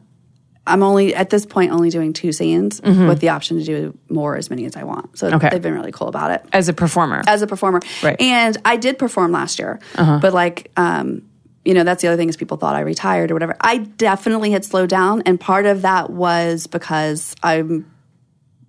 [0.67, 4.37] I'm only, at this point, only doing two scenes with the option to do more
[4.37, 5.17] as many as I want.
[5.17, 5.35] So Mm-hmm.
[5.37, 5.49] Okay.
[5.49, 7.23] they've been really cool about it as a performer.
[7.27, 7.79] as a performer.
[8.03, 8.13] Right.
[8.19, 8.29] Uh-huh.
[8.29, 11.23] And I did perform last year, but like, um,
[11.65, 13.55] you know, that's the other thing is people thought I retired or whatever.
[13.61, 17.90] I definitely had slowed down, and part of that was because I'm,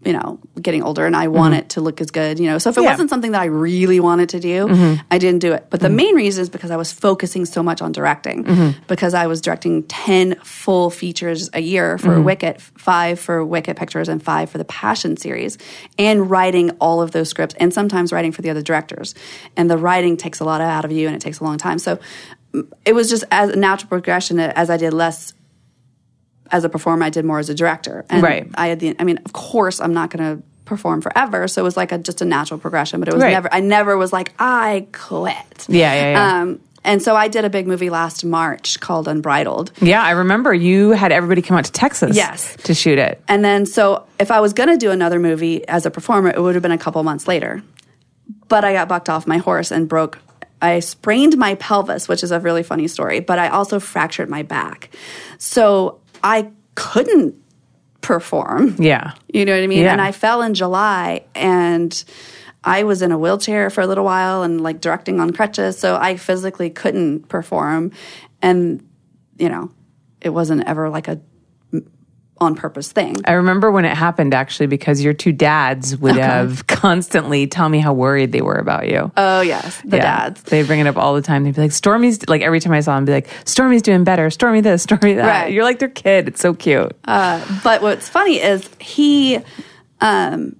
[0.04, 2.58] you know, getting older and I want it to look as good, you know.
[2.58, 2.84] So if it Mm-hmm.
[2.84, 2.90] Yeah.
[2.90, 4.68] wasn't something that I really wanted to do,
[5.10, 5.66] I didn't do it.
[5.70, 9.26] But the main reason is because I was focusing so much on directing, because I
[9.28, 14.50] was directing 10 full features a year for Wicked, five for Wicked Pictures, and five
[14.50, 15.58] for the Passion series,
[15.98, 19.14] and writing all of those scripts, and sometimes writing for the other directors.
[19.56, 21.78] And the writing takes a lot out of you and it takes a long time.
[21.78, 21.98] So
[22.52, 25.32] mm, it was just as a natural progression as I did less
[26.52, 28.04] as a performer, I did more as a director.
[28.10, 28.46] And Right.
[28.54, 31.48] I had the, I mean, of course, I'm not going to perform forever.
[31.48, 33.32] So it was like a, just a natural progression, but it was Right.
[33.32, 35.34] never, I never was like, I quit.
[35.68, 36.40] Yeah, yeah, yeah.
[36.42, 39.70] Um, and so I did a big movie last March called Unbridled.
[39.80, 42.16] yeah, I remember you had everybody come out to Texas.
[42.16, 42.56] Yes.
[42.64, 43.22] To shoot it.
[43.28, 46.40] And then, so if I was going to do another movie as a performer, it
[46.42, 47.62] would have been a couple months later.
[48.48, 50.18] But I got bucked off my horse and broke.
[50.60, 54.42] I sprained my pelvis, which is a really funny story, but I also fractured my
[54.42, 54.90] back.
[55.38, 57.34] So I couldn't
[58.00, 58.76] perform.
[58.78, 59.12] Yeah.
[59.32, 59.82] You know what I mean?
[59.82, 59.92] Yeah.
[59.92, 62.04] And I fell in July and
[62.64, 65.78] I was in a wheelchair for a little while and like directing on crutches.
[65.78, 67.92] So I physically couldn't perform.
[68.40, 68.86] And,
[69.38, 69.72] you know,
[70.20, 71.20] it wasn't ever like a
[72.42, 73.16] on purpose thing.
[73.24, 77.78] I remember when it happened actually because your two dads would have constantly tell me
[77.78, 79.10] how worried they were about you.
[79.16, 80.02] Oh yes, the Yeah.
[80.02, 80.42] dads.
[80.42, 81.44] They'd bring it up all the time.
[81.44, 84.28] They'd be like, Stormy's, like every time I saw them, be like, Stormy's doing better.
[84.30, 85.26] Stormy this, Stormy that.
[85.44, 85.52] Right.
[85.52, 86.28] You're like their kid.
[86.28, 86.92] It's so cute.
[87.04, 89.38] But what's funny is he
[90.00, 90.56] um,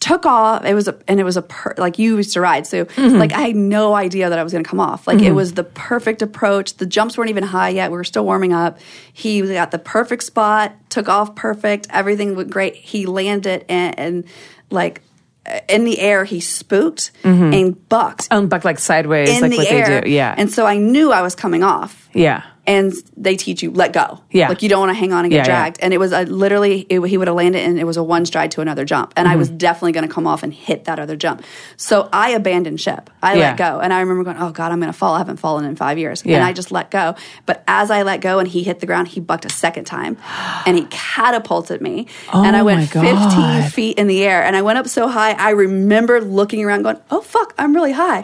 [0.00, 0.64] took off.
[0.64, 3.16] It was a, and it was a per, like you used to ride, so mm-hmm.
[3.16, 5.06] like I had no idea that I was going to come off.
[5.06, 5.34] Like it mm-hmm.
[5.34, 6.74] was the perfect approach.
[6.74, 7.90] The jumps weren't even high yet.
[7.90, 8.78] We were still warming up.
[9.12, 10.74] He got the perfect spot.
[10.90, 11.88] Took off perfect.
[11.90, 12.76] Everything went great.
[12.76, 14.24] He landed and, and
[14.70, 15.02] like
[15.46, 17.52] uh, in the air, he spooked mm-hmm.
[17.52, 20.00] and bucked um, bucked like sideways, in like the what air.
[20.00, 20.10] they do.
[20.10, 20.34] Yeah.
[20.36, 22.44] and so I knew I was coming off yeah.
[22.68, 24.20] And they teach you let go.
[24.30, 24.48] Yeah.
[24.48, 25.60] like you don't want to hang on and get Yeah, yeah.
[25.62, 25.78] dragged.
[25.80, 28.24] And it was a, literally it, he would have landed and it was a one
[28.26, 29.38] stride to another jump, and I Mm-hmm.
[29.40, 31.42] was definitely going to come off and hit that other jump.
[31.76, 33.10] So I abandoned ship.
[33.22, 33.40] I Yeah.
[33.48, 35.14] let go, and I remember going, "Oh God, I'm going to fall.
[35.14, 36.36] I haven't fallen in five years." Yeah.
[36.36, 37.14] And I just let go.
[37.46, 40.16] But as I let go and he hit the ground, he bucked a second time,
[40.66, 40.84] and he
[41.18, 44.86] catapulted me, and I Oh, went 15 feet in the air, and I went up
[44.88, 45.32] so high.
[45.32, 48.20] I remember looking around, going, "Oh fuck, I'm really high,"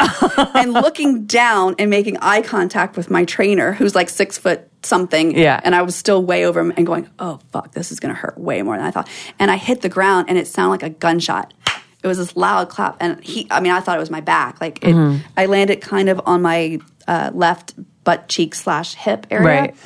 [0.55, 5.37] and looking down and making eye contact with my trainer, who's like six foot something.
[5.37, 5.61] Yeah.
[5.63, 8.21] And I was still way over him and going, oh, fuck, this is going to
[8.21, 9.09] hurt way more than I thought.
[9.39, 11.55] And I hit the ground and it sounded like a gunshot.
[12.03, 12.97] It was this loud clap.
[13.01, 14.61] And he, I mean, I thought it was my back.
[14.61, 15.27] Like, it, Mm-hmm.
[15.37, 19.47] I landed kind of on my uh, left butt cheek slash hip area.
[19.47, 19.77] Right.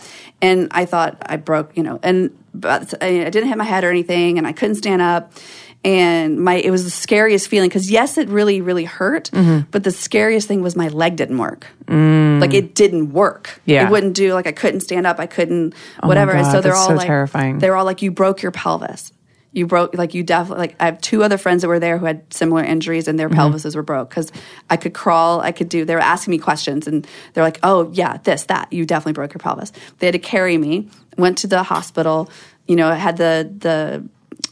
[0.42, 3.84] And I thought I broke, you know, and but I I didn't hit my head
[3.84, 5.32] or anything, and I couldn't stand up.
[5.84, 9.68] And my it was the scariest feeling because yes, it really really hurt, Mm-hmm.
[9.70, 11.66] but the scariest thing was my leg didn't work.
[11.88, 13.44] Like it didn't work.
[13.48, 13.58] Mm.
[13.66, 13.86] Yeah.
[13.86, 14.34] it wouldn't do.
[14.34, 15.18] Like I couldn't stand up.
[15.20, 16.32] I couldn't my whatever.
[16.32, 17.58] and God, so they're all so like terrifying.
[17.60, 19.12] They're all like you broke your pelvis.
[19.52, 22.06] You broke like you definitely like I have two other friends that were there who
[22.06, 23.34] had similar injuries and Mm-hmm.
[23.34, 24.30] their pelvises were broke because
[24.68, 25.84] I could crawl, I could do.
[25.84, 29.32] They were asking me questions and they're like, "Oh yeah, this that you definitely broke
[29.32, 30.88] your pelvis." They had to carry me.
[31.16, 32.28] Went to the hospital.
[32.66, 34.04] You know, had the the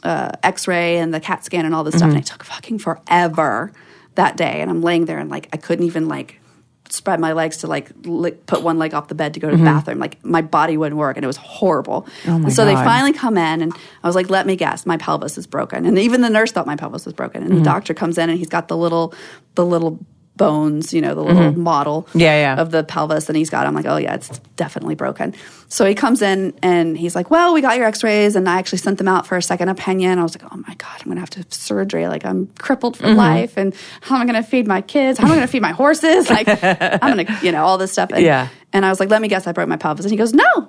[0.02, 3.72] uh, X-ray and the CAT scan and all this stuff, and it took fucking forever
[4.14, 4.60] that day.
[4.60, 6.40] And I'm laying there and like I couldn't even like
[6.88, 9.56] spread my legs to like li- put one leg off the bed to go to
[9.56, 9.98] the bathroom.
[9.98, 12.06] Like my body wouldn't work, and it was horrible.
[12.26, 14.96] Oh and so they finally come in, and I was like, "Let me guess, my
[14.96, 17.42] pelvis is broken." And even the nurse thought my pelvis was broken.
[17.42, 17.52] Mm-hmm.
[17.52, 19.14] And the doctor comes in, and he's got the little,
[19.54, 19.98] the little
[20.36, 22.18] bones, you know, the little model Mm-hmm.
[22.20, 22.60] Yeah, yeah.
[22.60, 23.66] of the pelvis, and he's got.
[23.66, 25.34] I'm like, "Oh yeah, it's definitely broken."
[25.68, 28.78] So he comes in, and he's like, "Well, we got your X-rays, and I actually
[28.78, 31.20] sent them out for a second opinion." I was like, "Oh my god, I'm gonna
[31.20, 32.06] have to have surgery.
[32.08, 33.16] Like I'm crippled for Mm-hmm.
[33.16, 35.18] life, and how am I gonna feed my kids?
[35.18, 36.28] How am I gonna feed my horses?
[36.36, 38.48] Like I'm gonna, you know, all this stuff." And, Yeah.
[38.72, 40.68] And I was like, "Let me guess, I broke my pelvis," and he goes, "No."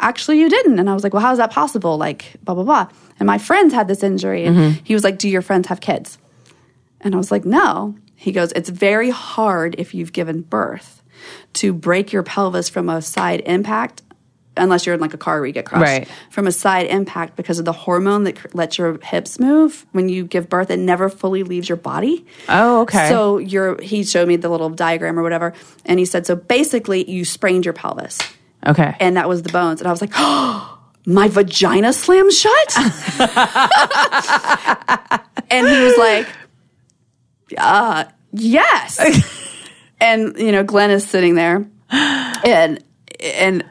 [0.00, 0.78] Actually, you didn't.
[0.78, 1.98] And I was like, well, how is that possible?
[1.98, 2.86] Like, blah, blah, blah.
[3.18, 4.44] And my friends had this injury.
[4.44, 4.84] And Mm-hmm.
[4.84, 6.18] he was like, do your friends have kids?
[7.00, 7.96] And I was like, no.
[8.20, 11.02] He goes, it's very hard if you've given birth
[11.54, 14.02] to break your pelvis from a side impact,
[14.56, 16.08] unless you're in like a car where you get crushed, Right.
[16.30, 20.08] from a side impact because of the hormone that cr- lets your hips move when
[20.08, 20.68] you give birth.
[20.70, 22.26] It never fully leaves your body.
[22.48, 23.08] Oh, okay.
[23.08, 25.54] So you're, he showed me the little diagram or whatever.
[25.86, 28.18] And he said, so basically you sprained your pelvis
[28.66, 28.96] okay.
[28.98, 29.80] and that was the bones.
[29.80, 30.74] And I was like, oh,
[31.06, 32.76] my vagina slammed shut.
[35.50, 36.26] and he was like,
[37.56, 39.00] uh, yes.
[40.00, 42.82] and you know, Glenn is sitting there, and
[43.20, 43.64] and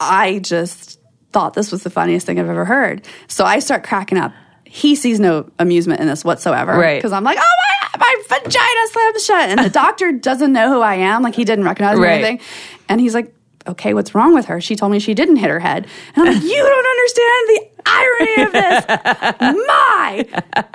[0.00, 1.00] I just
[1.32, 3.06] thought this was the funniest thing I've ever heard.
[3.26, 4.32] So I start cracking up.
[4.64, 6.96] He sees no amusement in this whatsoever, Right.
[6.96, 7.54] Because I'm like, oh
[7.94, 11.22] my, my vagina slammed shut, and the doctor doesn't know who I am.
[11.22, 12.40] Like he didn't recognize me or anything,
[12.88, 13.34] and he's like.
[13.66, 14.62] Okay, what's wrong with her?
[14.62, 15.86] She told me she didn't hit her head.
[16.16, 19.66] And I'm like, you don't understand the irony of this.
[19.66, 20.26] My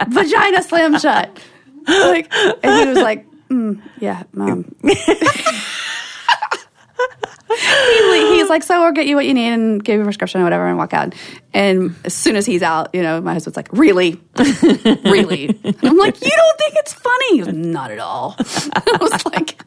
[0.09, 1.39] vagina slammed shut.
[1.87, 4.75] Like, and he was like, mm, yeah, mom.
[4.83, 4.95] he,
[8.35, 10.43] he's like, so I'll get you what you need and give you a prescription or
[10.43, 11.13] whatever and walk out.
[11.53, 14.19] And as soon as he's out, you know, my husband's like, really?
[14.37, 15.59] really?
[15.63, 17.39] And I'm like, you don't think it's funny?
[17.39, 18.35] Goes, not at all.
[18.39, 19.63] I was like,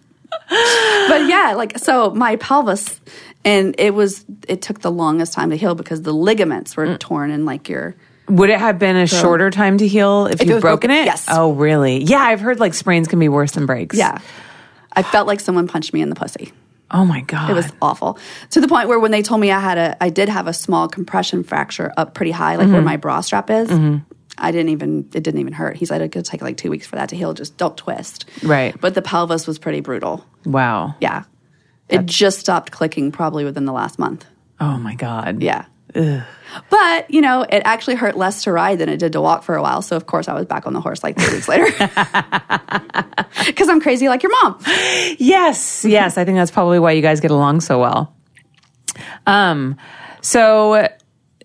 [0.49, 3.01] but yeah, like, so my pelvis,
[3.45, 7.31] and it was, it took the longest time to heal because the ligaments were torn
[7.31, 7.97] and like your,
[8.29, 11.07] Would it have been a shorter time to heal if, you've was broken, broken, it?
[11.07, 11.27] yes.
[11.31, 12.03] Oh, really?
[12.03, 13.97] Yeah, I've heard like sprains can be worse than breaks.
[13.97, 14.19] yeah.
[14.93, 16.53] I felt like someone punched me in the pussy.
[16.91, 17.51] Oh my god.
[17.51, 18.19] It was awful
[18.51, 20.53] to the point where when they told me I had a, I did have a
[20.55, 22.73] small compression fracture up pretty high, like Mm-hmm.
[22.73, 23.71] where my bra strap is.
[24.39, 25.77] I didn't even, it didn't even hurt.
[25.77, 27.33] He said it could take like two weeks for that to heal.
[27.35, 28.25] Just don't twist.
[28.43, 28.79] Right.
[28.81, 30.25] But the pelvis was pretty brutal.
[30.45, 30.95] wow.
[31.01, 31.25] Yeah.
[31.89, 34.25] It just stopped clicking probably within the last month.
[34.61, 35.43] Oh my god.
[35.43, 35.67] Yeah.
[36.71, 39.57] But, you know, it actually hurt less to ride than it did to walk for
[39.57, 39.83] a while.
[39.83, 41.67] So, of course, I was back on the horse like three weeks later.
[43.47, 44.59] Because I'm crazy like your mom.
[45.19, 46.17] Yes, yes.
[46.19, 48.15] I think that's probably why you guys get along so well.
[49.27, 49.77] Um,
[50.21, 50.89] so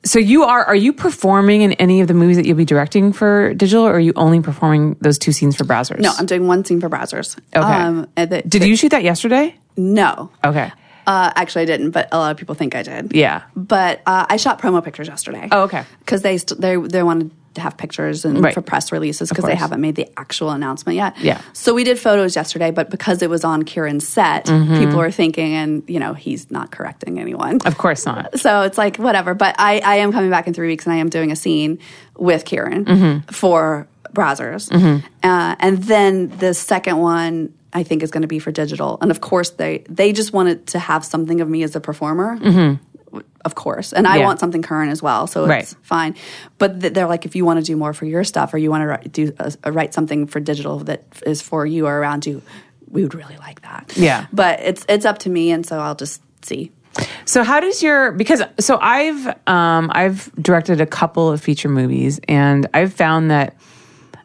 [0.04, 3.14] So you are are you performing in any of the movies that you'll be directing
[3.14, 6.00] for digital or are you only performing those two scenes for Brazzers?
[6.00, 7.38] No, I'm doing one scene for Brazzers.
[7.56, 8.08] Okay.
[8.18, 9.56] and the- Did you shoot that yesterday?
[9.78, 10.32] No.
[10.44, 10.72] Okay.
[11.08, 13.14] Uh, actually, I didn't, but a lot of people think I did.
[13.16, 13.44] Yeah.
[13.56, 15.48] But uh, I shot promo pictures yesterday.
[15.52, 15.84] Oh, okay.
[16.00, 18.54] Because they st- they they wanted to have pictures and Right.
[18.54, 21.18] for press releases because they haven't made the actual announcement yet.
[21.20, 21.42] Yeah.
[21.52, 24.80] So we did photos yesterday, but because it was on Keiran's set, Mm-hmm.
[24.80, 27.60] people were thinking, and you know, he's not correcting anyone.
[27.66, 28.38] Of course not.
[28.40, 29.34] So it's like whatever.
[29.34, 31.80] But I, I am coming back in three weeks and I am doing a scene
[32.18, 33.32] with Keiran Mm-hmm.
[33.34, 34.72] for Brazzers.
[35.24, 38.98] Uh, and then the second one I think is going to be for digital.
[39.02, 42.38] And of course they they just wanted to have something of me as a performer.
[43.44, 43.92] Of course.
[43.92, 44.20] And I Mm-hmm.
[44.20, 44.26] Yeah.
[44.28, 45.28] want something current as well.
[45.28, 45.76] So it's Right.
[45.82, 46.16] fine.
[46.58, 48.70] But th- they're like, if you want to do more for your stuff or you
[48.70, 52.26] want to write, do a, write something for digital that is for you or around
[52.26, 52.42] you,
[52.90, 53.92] we would really like that.
[53.98, 54.28] Yeah.
[54.32, 55.52] But it's it's up to me.
[55.52, 56.72] And so I'll just see.
[57.26, 62.20] So how does your because so I've um I've directed a couple of feature movies
[62.30, 63.56] and I've found that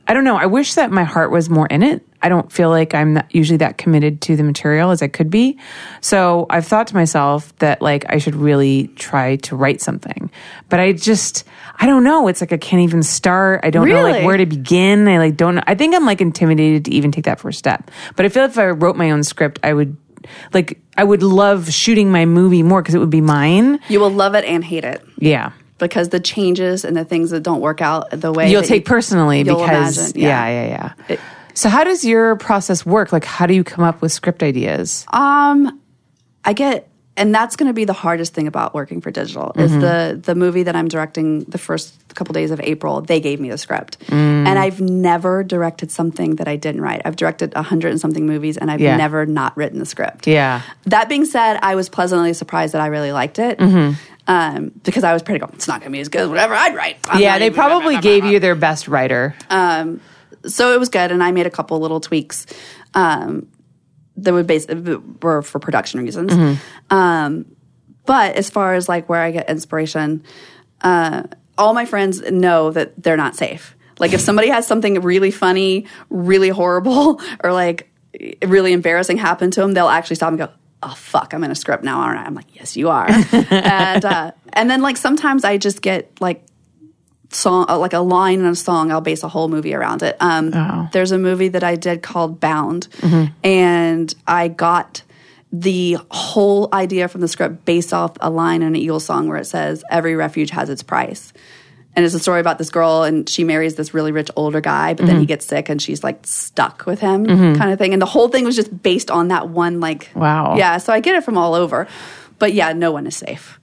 [0.09, 2.07] I don't know, I wish that my heart was more in it.
[2.26, 5.60] I don't feel like I'm usually that committed to the material as I could be.
[6.00, 10.28] So I've thought to myself that like I should really try to write something.
[10.68, 11.44] But I just
[11.78, 12.26] I don't know.
[12.26, 13.60] It's like I can't even start.
[13.62, 15.06] I don't know like where to begin.
[15.06, 17.92] I like don't I think I'm like intimidated to even take that first step.
[18.16, 19.96] But I feel if I wrote my own script, I would
[20.52, 23.78] like I would love shooting my movie more because it would be mine.
[23.88, 25.00] You will love it and hate it.
[25.18, 25.52] Yeah.
[25.78, 28.88] because the changes and the things that don't work out the way You'll take you-
[28.94, 30.92] personally because imagine, yeah, yeah, yeah.
[31.14, 31.20] It-
[31.57, 33.12] so how does your process work?
[33.12, 35.04] Like how do you come up with script ideas?
[35.12, 35.80] Um,
[36.44, 39.70] I get, and that's going to be the hardest thing about working for digital is
[39.72, 39.80] Mm-hmm.
[39.80, 41.44] the the movie that I'm directing.
[41.44, 44.46] The first couple days of April, they gave me the script, Mm.
[44.46, 47.02] and I've never directed something that I didn't write.
[47.04, 48.96] I've directed a hundred and something movies, and I've Yeah.
[48.96, 50.26] never not written the script.
[50.26, 50.61] Yeah.
[50.84, 53.59] That being said, I was pleasantly surprised that I really liked it.
[53.59, 53.94] Mm-hmm.
[54.28, 56.52] Um, because I was pretty going, it's not going to be as good as whatever
[56.54, 56.96] I'd write.
[57.09, 59.34] I'm yeah, they probably gave you their best writer.
[60.47, 62.47] So it was good, and I made a couple little tweaks
[62.94, 63.49] um,
[64.16, 64.66] that would base
[65.22, 66.32] were for production reasons.
[66.90, 67.47] Um,
[68.07, 70.22] but as far as like where I get inspiration,
[70.80, 71.24] uh,
[71.59, 73.76] all my friends know that they're not safe.
[73.99, 77.90] Like if somebody has something really funny, really horrible, or like
[78.44, 80.49] really embarrassing happen to them, they'll actually stop and go.
[80.82, 81.32] Oh fuck!
[81.32, 82.24] I'm in a script now, aren't I?
[82.24, 83.07] I'm like, yes, you are.
[83.32, 86.44] and uh, and then like sometimes I just get like
[87.30, 90.16] song uh, like a line in a song i'll base a whole movie around it.
[90.20, 90.50] Um,
[90.92, 92.88] there's a movie that i did called bound
[93.42, 95.02] and i got
[95.52, 99.38] the whole idea from the script based off a line in an eagle song where
[99.38, 101.32] it says every refuge has its price.
[101.94, 104.92] And it's a story about this girl and she marries this really rich older guy
[104.92, 107.94] but then he gets sick and she's like stuck with him kind of thing.
[107.94, 110.56] And the whole thing was just based on that one like Wow.
[110.56, 111.86] yeah so i get it from all over
[112.39, 113.59] but yeah no one is safe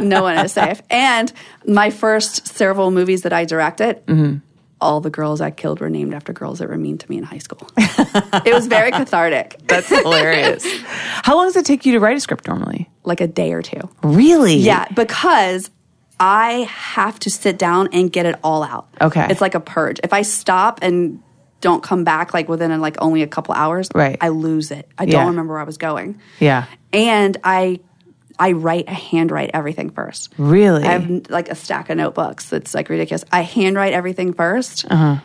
[0.00, 0.80] no one is safe.
[0.90, 1.32] And
[1.66, 4.38] my first several movies that I directed, Mm-hmm.
[4.80, 7.24] all the girls I killed were named after girls that were mean to me in
[7.24, 7.68] high school.
[7.76, 9.56] it was very cathartic.
[9.66, 10.64] That's hilarious.
[10.86, 12.88] How long does it take you to write a script normally?
[13.04, 13.80] Like a day or two.
[14.02, 14.56] Really?
[14.56, 15.70] Yeah, because
[16.18, 18.88] I have to sit down and get it all out.
[19.00, 19.26] Okay.
[19.30, 20.00] It's like a purge.
[20.04, 21.22] If I stop and
[21.60, 24.16] don't come back like within like only a couple hours, Right.
[24.20, 24.88] I lose it.
[24.98, 25.12] I Yeah.
[25.12, 26.18] don't remember where I was going.
[26.38, 26.64] Yeah.
[26.92, 27.80] And I
[28.38, 30.32] I write I handwrite everything first.
[30.38, 30.82] Really?
[30.84, 33.24] I have like a stack of notebooks that's like ridiculous.
[33.30, 35.16] I handwrite everything 1st Uh-huh.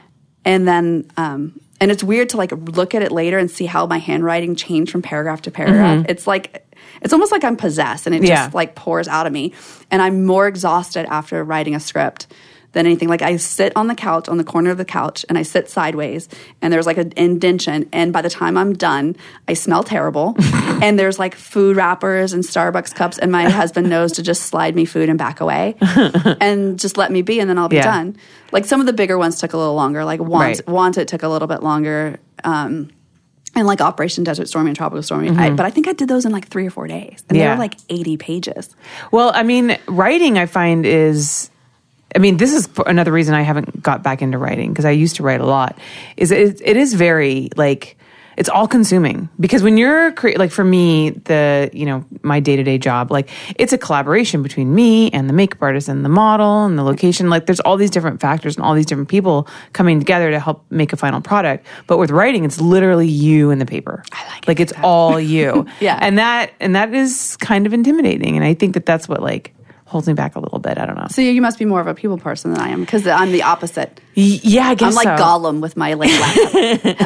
[0.43, 3.85] and then um, and it's weird to like look at it later and see how
[3.85, 6.05] my handwriting changed from paragraph to paragraph.
[6.09, 6.61] It's like
[7.01, 8.27] it's almost like I'm possessed and it Mm-hmm.
[8.27, 8.43] Yeah.
[8.45, 9.53] just like pours out of me,
[9.91, 12.27] and I'm more exhausted after writing a script
[12.75, 13.09] than anything.
[13.09, 15.67] Like I sit on the couch, on the corner of the couch, and I sit
[15.67, 16.29] sideways,
[16.61, 17.89] and there's like an indention.
[17.91, 19.15] And by the time I'm done,
[19.47, 20.35] I smell terrible,
[20.83, 24.75] and there's like food wrappers and Starbucks cups, and my husband knows to just slide
[24.75, 25.75] me food and back away,
[26.39, 27.83] and just let me be, and then I'll be Yeah.
[27.85, 28.17] done.
[28.51, 30.05] Like some of the bigger ones took a little longer.
[30.05, 30.67] Like Want, Right.
[30.67, 32.19] Wanted took a little bit longer.
[32.43, 32.89] Um,
[33.57, 35.29] and like Operation Desert Storm and Tropical Stormy.
[35.29, 35.39] Mm-hmm.
[35.39, 37.43] I, but I think I did those in like three or four days, and they
[37.43, 37.53] Yeah.
[37.53, 38.75] were like eighty pages.
[39.11, 41.49] Well, I mean, writing I find is
[42.15, 45.17] I mean, this is another reason I haven't got back into writing because I used
[45.17, 45.77] to write a lot.
[46.17, 47.97] Is it, it is very like
[48.37, 52.55] it's all consuming because when you're cre- like for me the you know my day
[52.57, 56.09] to day job like it's a collaboration between me and the makeup artist and the
[56.09, 59.47] model and the location like there's all these different factors and all these different people
[59.71, 61.65] coming together to help make a final product.
[61.87, 64.03] But with writing, it's literally you and the paper.
[64.11, 65.65] I like it like it's all you.
[65.79, 65.97] Yeah.
[66.01, 68.35] and that and that is kind of intimidating.
[68.35, 69.54] And I think that that's what like
[69.95, 70.77] holds me back a little bit.
[70.77, 71.07] I don't know.
[71.09, 73.43] So you must be more of a people person than I am because I'm the
[73.43, 74.01] opposite.
[74.13, 75.23] Yeah, I guess I'm like so.
[75.23, 76.09] Gollum with my like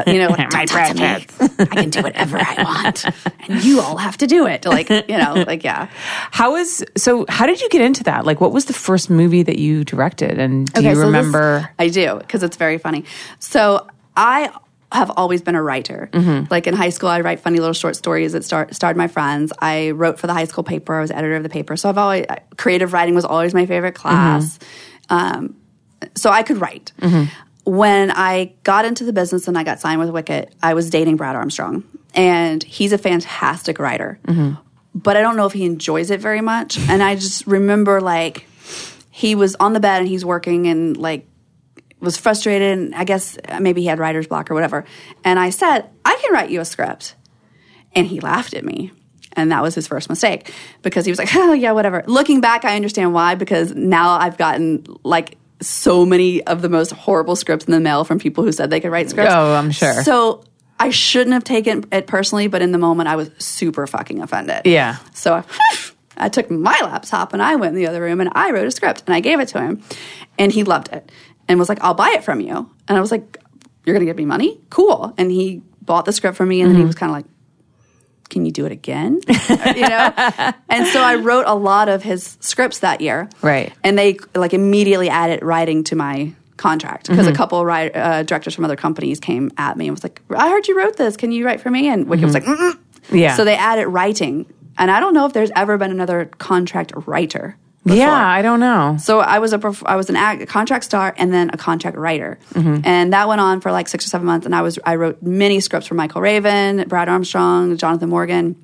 [0.08, 1.26] you know, My don't talk to me.
[1.60, 3.06] I can do whatever I want,
[3.48, 4.66] and you all have to do it.
[4.66, 5.88] Like you know, like yeah.
[6.32, 7.28] How is so?
[7.30, 8.26] How did you get into that?
[8.26, 10.40] Like, what was the first movie that you directed?
[10.40, 11.70] And do you so this- remember?
[11.78, 13.06] I do because it's very funny.
[13.38, 13.88] So
[14.18, 14.52] I
[14.92, 16.10] have always been a writer.
[16.12, 16.48] Mm-hmm.
[16.50, 19.54] Like in high school, I write funny little short stories that start, starred my friends.
[19.60, 20.96] I wrote for the high school paper.
[20.96, 21.78] I was editor of the paper.
[21.78, 22.26] So I've always
[22.58, 24.58] creative writing was always my favorite class.
[25.10, 25.56] Um,
[26.16, 26.92] so I could write.
[27.66, 31.18] When I got into the business and I got signed with Wicked, I was dating
[31.18, 31.84] Brad Armstrong,
[32.16, 34.18] and he's a fantastic writer.
[34.96, 36.80] But I don't know if he enjoys it very much.
[36.90, 38.48] And I just remember like
[39.12, 41.28] he was on the bed and he's working and like
[42.00, 44.86] was frustrated and I guess uh, maybe he had writer's block or whatever.
[45.24, 47.16] And I said, I can write you a script.
[47.94, 48.92] And he laughed at me.
[49.34, 52.04] And that was his first mistake because he was like, oh, yeah, whatever.
[52.08, 56.92] Looking back, I understand why because now I've gotten like so many of the most
[56.92, 59.34] horrible scripts in the mail from people who said they could write scripts.
[59.34, 60.04] Oh, I'm sure.
[60.04, 60.44] So
[60.80, 64.62] I shouldn't have taken it personally, but in the moment, I was super fucking offended.
[64.66, 64.98] Yeah.
[65.14, 65.44] So I,
[66.26, 68.72] I took my laptop and I went in the other room and I wrote a
[68.72, 69.84] script and I gave it to him.
[70.38, 71.12] And he loved it
[71.50, 72.70] and was like, I'll buy it from you.
[72.88, 73.38] And I was like,
[73.86, 74.58] You're going to give me money?
[74.70, 75.14] Cool.
[75.18, 76.88] And he bought the script from me and then he mm-hmm.
[76.88, 77.26] was kind of like,
[78.30, 79.20] Can you do it again?
[79.28, 80.54] you know?
[80.70, 83.30] And so I wrote a lot of his scripts that year.
[83.42, 83.74] Right.
[83.84, 87.38] And they like immediately added writing to my contract because a mm-hmm.
[87.38, 90.68] couple write, uh, directors from other companies came at me and was like, I heard
[90.68, 91.18] you wrote this.
[91.18, 91.88] Can you write for me?
[91.88, 92.52] And Wicked was mm-hmm.
[92.52, 92.80] like, Mm-mm.
[93.12, 93.36] Yeah.
[93.36, 94.46] So they added writing.
[94.78, 97.58] And I don't know if there's ever been another contract writer.
[97.90, 98.06] Before.
[98.06, 98.98] Yeah, I don't know.
[99.00, 101.58] So I was a prof- I was an act, a contract star and then a
[101.58, 102.82] contract writer, Mm-hmm.
[102.86, 104.46] and that went on for like six or seven months.
[104.46, 108.56] And I was I wrote many scripts for Michael Raven, Brad Armstrong, Jonathan Morgan,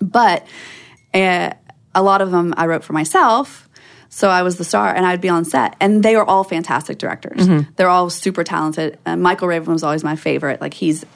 [0.00, 0.46] but
[1.14, 1.50] uh,
[1.94, 3.68] a lot of them I wrote for myself.
[4.14, 6.98] So I was the star, and I'd be on set, and they were all fantastic
[6.98, 7.48] directors.
[7.76, 8.98] They're all super talented.
[9.06, 10.60] Uh, Michael Raven was always my favorite.
[10.60, 11.06] Like he's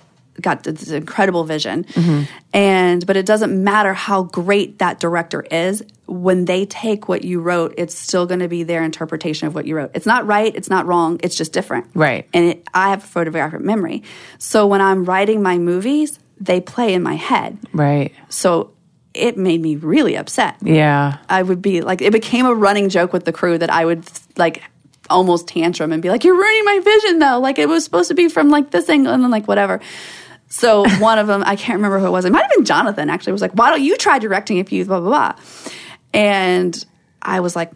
[0.41, 2.22] got this incredible vision, mm-hmm.
[2.53, 5.82] and but it doesn't matter how great that director is.
[6.07, 9.66] When they take what you wrote, it's still going to be their interpretation of what
[9.66, 9.91] you wrote.
[9.95, 10.55] It's not right.
[10.55, 11.18] It's not wrong.
[11.22, 11.89] It's just different.
[11.95, 12.28] Right.
[12.32, 14.03] And it, I have a photographic memory,
[14.39, 17.59] so when I'm writing my movies, they play in my head.
[17.72, 18.12] Right.
[18.28, 18.72] So
[19.14, 20.57] it made me really upset.
[20.62, 21.18] Yeah.
[21.28, 24.05] I would be like, it became a running joke with the crew that I would
[24.37, 24.62] like
[25.11, 27.39] almost tantrum and be like, "You're ruining my vision, though.
[27.39, 29.80] Like it was supposed to be from like this angle and then like whatever."
[30.49, 32.24] So one of them, I can't remember who it was.
[32.24, 33.11] It might have been Jonathan.
[33.11, 35.42] Actually, was like, "Why don't you try directing if you blah blah blah?"
[36.12, 36.84] And
[37.20, 37.72] I was like,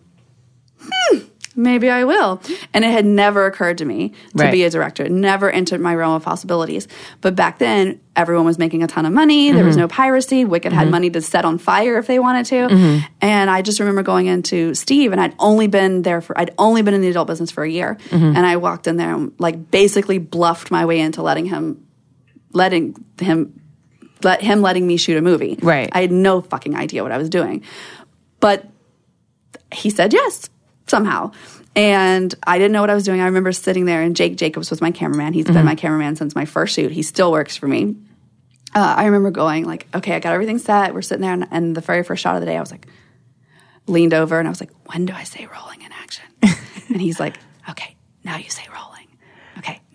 [0.80, 1.18] "Hmm,
[1.56, 2.40] maybe I will."
[2.72, 4.52] And it had never occurred to me to Right.
[4.52, 5.04] be a director.
[5.04, 6.86] It never entered my realm of possibilities.
[7.20, 9.50] But back then, everyone was making a ton of money.
[9.50, 9.82] There was mm-hmm.
[9.82, 10.44] no piracy.
[10.44, 10.90] Wicked had mm-hmm.
[10.90, 12.68] money to set on fire if they wanted to.
[12.68, 13.06] Mm-hmm.
[13.20, 16.82] And I just remember going into Steve, and I'd only been there for I'd only
[16.82, 19.70] been in the adult business for a year, and I walked in there and like
[19.70, 21.84] basically bluffed my way into letting him
[22.52, 23.60] letting him
[24.22, 25.58] let him letting me shoot a movie.
[25.62, 25.88] Right.
[25.92, 27.62] I had no fucking idea what I was doing.
[28.38, 28.66] But
[29.72, 30.50] he said yes
[30.86, 31.32] somehow.
[31.76, 33.20] And I didn't know what I was doing.
[33.20, 35.32] I remember sitting there, and Jake Jacobs was my cameraman.
[35.32, 36.90] He's been my cameraman since my first shoot.
[36.90, 37.96] He still works for me.
[38.74, 40.94] Uh, I remember going like, okay, I got everything set.
[40.94, 42.88] We're sitting there, and, and the very first shot of the day, I was like,
[43.86, 46.24] leaned over, and I was like, when do I say rolling in action?
[46.88, 47.36] and he's like,
[47.68, 48.89] okay, now you say rolling.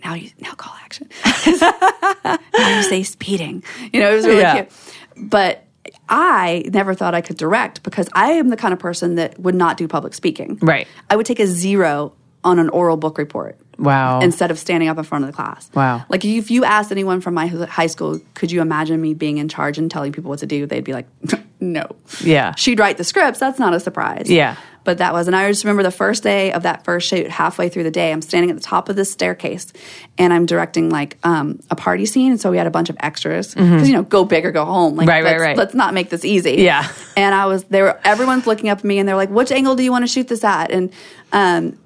[0.05, 1.09] Now you now call action.
[1.59, 3.63] now you say speeding.
[3.91, 4.53] You know, it was really Yeah.
[4.65, 4.71] cute.
[5.17, 5.63] But
[6.07, 9.55] I never thought I could direct because I am the kind of person that would
[9.55, 10.59] not do public speaking.
[10.61, 10.87] Right.
[11.09, 14.19] I would take a zero on an oral book report Wow.
[14.21, 15.69] instead of standing up in front of the class.
[15.73, 16.05] Wow.
[16.07, 19.49] Like if you asked anyone from my high school, could you imagine me being in
[19.49, 20.67] charge and telling people what to do?
[20.67, 21.07] They'd be like,
[21.59, 21.87] no.
[22.21, 22.53] Yeah.
[22.55, 23.39] She'd write the scripts.
[23.39, 24.29] That's not a surprise.
[24.29, 24.55] Yeah.
[24.85, 27.67] But that was, and I just remember the first day of that first shoot, halfway
[27.67, 29.73] through the day, I'm standing at the top of this staircase
[30.17, 32.31] and I'm directing like um, a party scene.
[32.31, 34.63] And so we had a bunch of extras because, you know, go big or go
[34.63, 34.95] home.
[34.95, 35.09] Like, Mm-hmm.
[35.09, 35.57] Right, right, let's, right.
[35.57, 36.61] Let's not make this easy.
[36.61, 36.87] Yeah.
[37.17, 39.75] And I was, they were, everyone's looking up at me and they're like, which angle
[39.75, 40.71] do you want to shoot this at?
[40.71, 40.93] And,
[41.33, 41.77] um,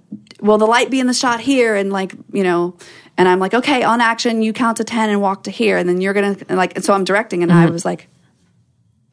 [0.42, 1.76] will the light be in the shot here?
[1.76, 2.76] And like, you know,
[3.18, 5.78] and I'm like, okay, on action, you count to 10 and walk to here.
[5.78, 8.08] And then you're going to, like, and so I'm directing and I was like,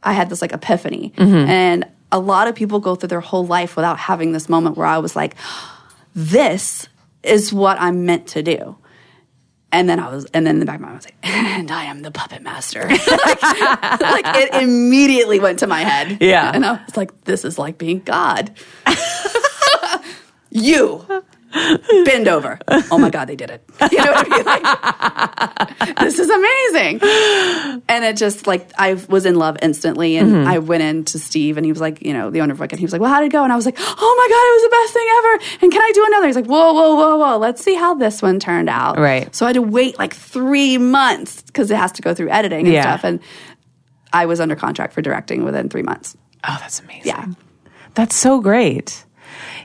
[0.02, 1.12] I had this like epiphany.
[1.18, 4.86] And a lot of people go through their whole life without having this moment where
[4.86, 5.34] I was like,
[6.14, 6.88] this
[7.22, 8.76] is what I'm meant to do.
[9.72, 11.16] And then I was, and then in the back of my mind, I was like,
[11.22, 12.88] and I am the puppet master.
[12.88, 13.08] like,
[13.42, 16.18] like, it immediately went to my head.
[16.20, 16.50] Yeah.
[16.54, 18.52] And I was like, this is like being God.
[20.50, 21.04] you.
[21.52, 22.58] Bend over.
[22.90, 23.62] Oh my God, they did it.
[23.92, 25.86] You know what I mean?
[25.86, 27.00] Like, this is amazing.
[27.88, 30.16] And it just like, I was in love instantly.
[30.16, 30.48] And Mm-hmm.
[30.48, 32.78] I went in to Steve and he was like, you know, the owner of Wicked.
[32.78, 33.44] He was like, well, how did it go?
[33.44, 33.82] And I was like, oh
[34.18, 35.62] my God, it was the best thing ever.
[35.64, 36.26] And can I do another?
[36.26, 37.38] He's like, whoa, whoa, whoa, whoa.
[37.38, 38.98] Let's see how this one turned out.
[38.98, 39.34] Right.
[39.34, 42.66] So I had to wait like three months because it has to go through editing
[42.66, 42.82] and Yeah.
[42.82, 43.04] stuff.
[43.04, 43.20] And
[44.12, 46.16] I was under contract for directing within three months.
[46.46, 47.02] Oh, that's amazing.
[47.06, 47.26] Yeah.
[47.94, 49.04] That's so great.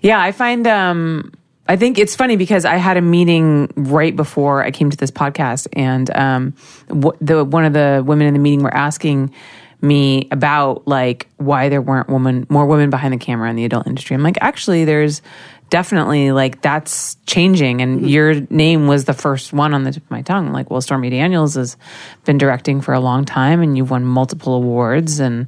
[0.01, 1.33] Yeah, I find um
[1.71, 5.09] I think it's funny because I had a meeting right before I came to this
[5.09, 6.53] podcast and um
[6.89, 9.33] w- the one of the women in the meeting were asking
[9.81, 13.87] me about like why there weren't women more women behind the camera in the adult
[13.87, 14.15] industry.
[14.15, 15.21] I'm like, actually there's
[15.69, 20.11] definitely like that's changing and your name was the first one on the tip of
[20.11, 20.51] my tongue.
[20.51, 21.77] Like, well, Stormy Daniels has
[22.25, 25.47] been directing for a long time and you've won multiple awards and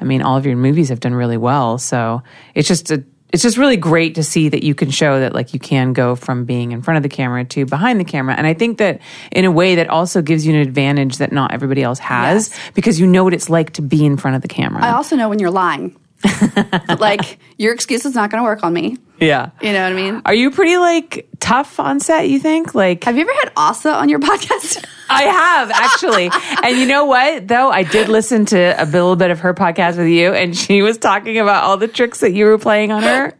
[0.00, 1.78] I mean all of your movies have done really well.
[1.78, 2.22] So
[2.54, 3.02] it's just a
[3.32, 6.14] it's just really great to see that you can show that like you can go
[6.14, 9.00] from being in front of the camera to behind the camera and i think that
[9.32, 12.70] in a way that also gives you an advantage that not everybody else has Yes.
[12.74, 15.16] because you know what it's like to be in front of the camera I also
[15.16, 15.96] know when you're lying.
[16.98, 18.96] like your excuse is not going to work on me.
[19.20, 20.22] yeah You know what I mean?
[20.24, 23.92] are you pretty like tough on set you think like Have you ever had Asa
[23.92, 24.84] on your podcast?
[25.10, 26.30] I have actually.
[26.62, 27.46] and you know what?
[27.48, 30.80] Though I did listen to a little bit of her podcast with you, and she
[30.80, 33.34] was talking about all the tricks that you were playing on her.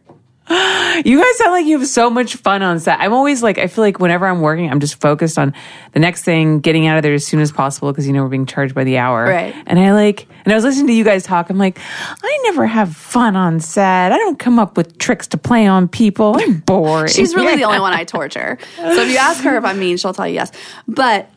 [1.03, 3.01] You guys sound like you have so much fun on set.
[3.01, 5.53] I'm always like, I feel like whenever I'm working, I'm just focused on
[5.91, 8.29] the next thing, getting out of there as soon as possible because you know we're
[8.29, 9.25] being charged by the hour.
[9.25, 9.53] Right.
[9.67, 11.49] And I like, and I was listening to you guys talk.
[11.49, 11.79] I'm like,
[12.23, 14.13] I never have fun on set.
[14.13, 16.37] I don't come up with tricks to play on people.
[16.39, 17.09] I'm bored.
[17.09, 18.57] She's really the only one I torture.
[18.77, 20.51] So if you ask her if I'm mean, she'll tell you yes.
[20.87, 21.29] But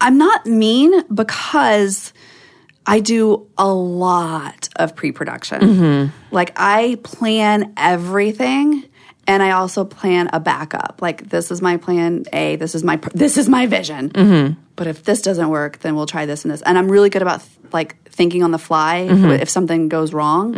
[0.00, 2.14] I'm not mean because
[2.86, 5.60] I do a lot of pre production.
[5.60, 6.34] Mm-hmm.
[6.34, 8.84] Like I plan everything.
[9.24, 10.98] And I also plan a backup.
[11.00, 12.56] Like this is my plan A.
[12.56, 14.10] This is my this is my vision.
[14.10, 14.60] Mm-hmm.
[14.74, 16.60] But if this doesn't work, then we'll try this and this.
[16.62, 19.30] And I'm really good about like thinking on the fly mm-hmm.
[19.30, 20.54] if something goes wrong.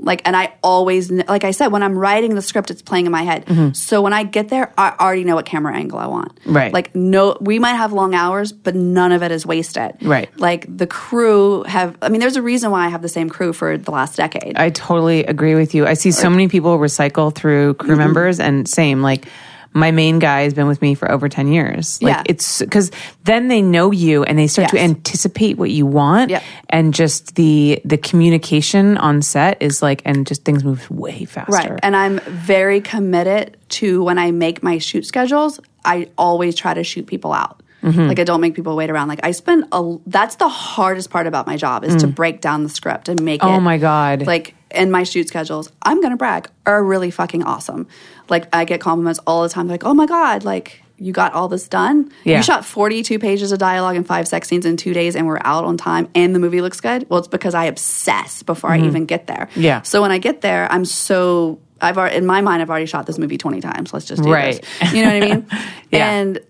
[0.00, 3.12] Like, and I always, like I said, when I'm writing the script, it's playing in
[3.12, 3.76] my head.
[3.76, 6.38] So when I get there, I already know what camera angle I want.
[6.46, 6.72] Right.
[6.72, 9.96] Like, no, we might have long hours, but none of it is wasted.
[10.00, 10.30] Right.
[10.38, 13.52] Like the crew have, I mean, there's a reason why I have the same crew
[13.52, 14.56] for the last decade.
[14.56, 15.84] I totally agree with you.
[15.86, 17.98] I see so many people recycle through crew Mm-hmm.
[17.98, 19.26] members, and same like
[19.74, 22.00] my main guy has been with me for over 10 years.
[22.02, 22.22] Like Yeah.
[22.26, 22.90] it's because
[23.24, 26.30] then they know you and they start to anticipate what you want.
[26.30, 26.42] Yep.
[26.70, 31.52] And just the the communication on set is like, and just things move way faster.
[31.52, 31.80] Right.
[31.82, 36.82] And I'm very committed to when I make my shoot schedules, I always try to
[36.82, 37.62] shoot people out.
[37.82, 38.08] Mm-hmm.
[38.08, 39.08] Like I don't make people wait around.
[39.08, 42.64] Like I spend a that's the hardest part about my job is to break down
[42.64, 44.26] the script and make it Oh my God.
[44.26, 47.86] Like in my shoot schedules, I'm gonna brag, are really fucking awesome.
[48.28, 51.46] Like I get compliments all the time, like, oh my God, like you got all
[51.48, 52.10] this done.
[52.24, 52.38] Yeah.
[52.38, 55.38] You shot 42 pages of dialogue and five sex scenes in two days and we're
[55.44, 57.08] out on time and the movie looks good.
[57.08, 59.48] Well, it's because I obsess before I even get there.
[59.52, 59.60] Mm-hmm.
[59.60, 59.82] Yeah.
[59.82, 63.06] So when I get there, I'm so I've already, in my mind I've already shot
[63.06, 63.92] this movie 20 times.
[63.92, 64.60] Let's just do Right.
[64.80, 64.92] this.
[64.92, 65.46] You know what I mean?
[65.92, 66.10] Yeah.
[66.10, 66.40] And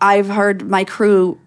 [0.00, 1.38] I've heard my crew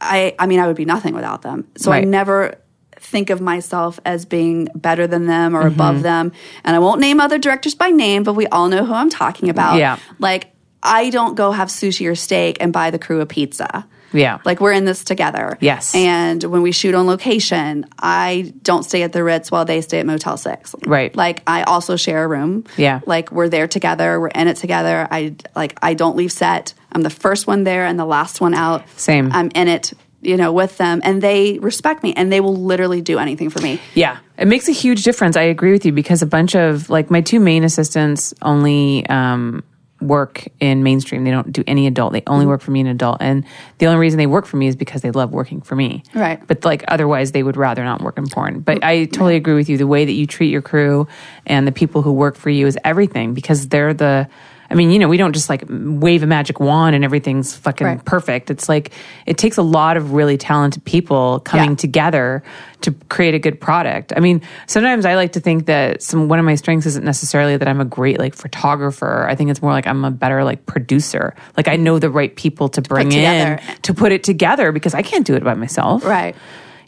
[0.00, 1.66] I I mean I would be nothing without them.
[1.76, 2.54] So I never
[3.00, 5.56] think of myself as being better than them Mm-hmm.
[5.56, 6.32] or above them.
[6.64, 9.48] And I won't name other directors by name, but we all know who I'm talking
[9.48, 9.78] about.
[9.78, 9.98] Yeah.
[10.18, 13.86] Like I don't go have sushi or steak and buy the crew a pizza.
[14.12, 14.38] Yeah.
[14.44, 15.56] Like we're in this together.
[15.60, 15.94] Yes.
[15.94, 20.00] And when we shoot on location, I don't stay at the Ritz while they stay
[20.00, 20.74] at Motel 6.
[20.86, 21.14] Right.
[21.14, 22.64] Like I also share a room.
[22.76, 23.00] Yeah.
[23.06, 25.06] Like we're there together, we're in it together.
[25.10, 26.74] I like I don't leave set.
[26.92, 28.88] I'm the first one there and the last one out.
[28.96, 29.30] Same.
[29.32, 29.92] I'm in it,
[30.22, 33.60] you know, with them and they respect me and they will literally do anything for
[33.60, 33.80] me.
[33.94, 35.36] Yeah, it makes a huge difference.
[35.36, 39.62] I agree with you because a bunch of like my two main assistants only um,
[40.00, 41.24] work in mainstream.
[41.24, 42.12] They don't do any adult.
[42.12, 42.32] They Mm-hmm.
[42.32, 43.44] only work for me in adult, and
[43.78, 46.02] the only reason they work for me is because they love working for me.
[46.14, 46.40] Right.
[46.46, 48.60] But like otherwise, they would rather not work in porn.
[48.60, 49.76] But I totally agree with you.
[49.78, 51.08] The way that you treat your crew
[51.46, 54.28] and the people who work for you is everything because they're the.
[54.70, 57.84] I mean, you know, we don't just like wave a magic wand and everything's fucking
[57.86, 58.04] Right.
[58.04, 58.50] perfect.
[58.50, 58.92] It's like
[59.26, 61.76] it takes a lot of really talented people coming Yeah.
[61.76, 62.42] together
[62.82, 64.12] to create a good product.
[64.16, 67.56] I mean, sometimes I like to think that some one of my strengths isn't necessarily
[67.56, 69.26] that I'm a great like photographer.
[69.28, 71.34] I think it's more like I'm a better like producer.
[71.56, 75.02] Like I know the right people to bring in to put it together because I
[75.02, 76.04] can't do it by myself.
[76.04, 76.36] Right.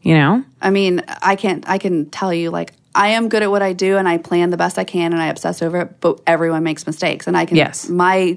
[0.02, 0.44] You know?
[0.60, 3.72] I mean, I can't I can tell you like I am good at what I
[3.72, 6.62] do and I plan the best I can and I obsess over it, but everyone
[6.62, 7.88] makes mistakes and I can Yes.
[7.88, 8.36] my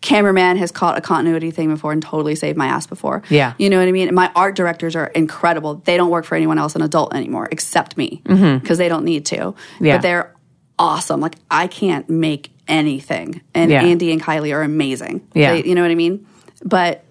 [0.00, 3.22] cameraman has caught a continuity thing before and totally saved my ass before.
[3.28, 3.52] Yeah.
[3.58, 4.08] You know what I mean?
[4.08, 5.82] And my art directors are incredible.
[5.84, 9.26] They don't work for anyone else an adult anymore except me because they don't need
[9.26, 9.36] to.
[9.36, 9.84] Mm-hmm.
[9.84, 9.96] Yeah.
[9.96, 10.34] But they're
[10.78, 11.20] awesome.
[11.20, 13.42] Like I can't make anything.
[13.54, 13.84] And Yeah.
[13.84, 15.20] Andy and Kylie are amazing.
[15.34, 15.52] Yeah.
[15.52, 16.26] They- you know what I mean?
[16.64, 17.04] But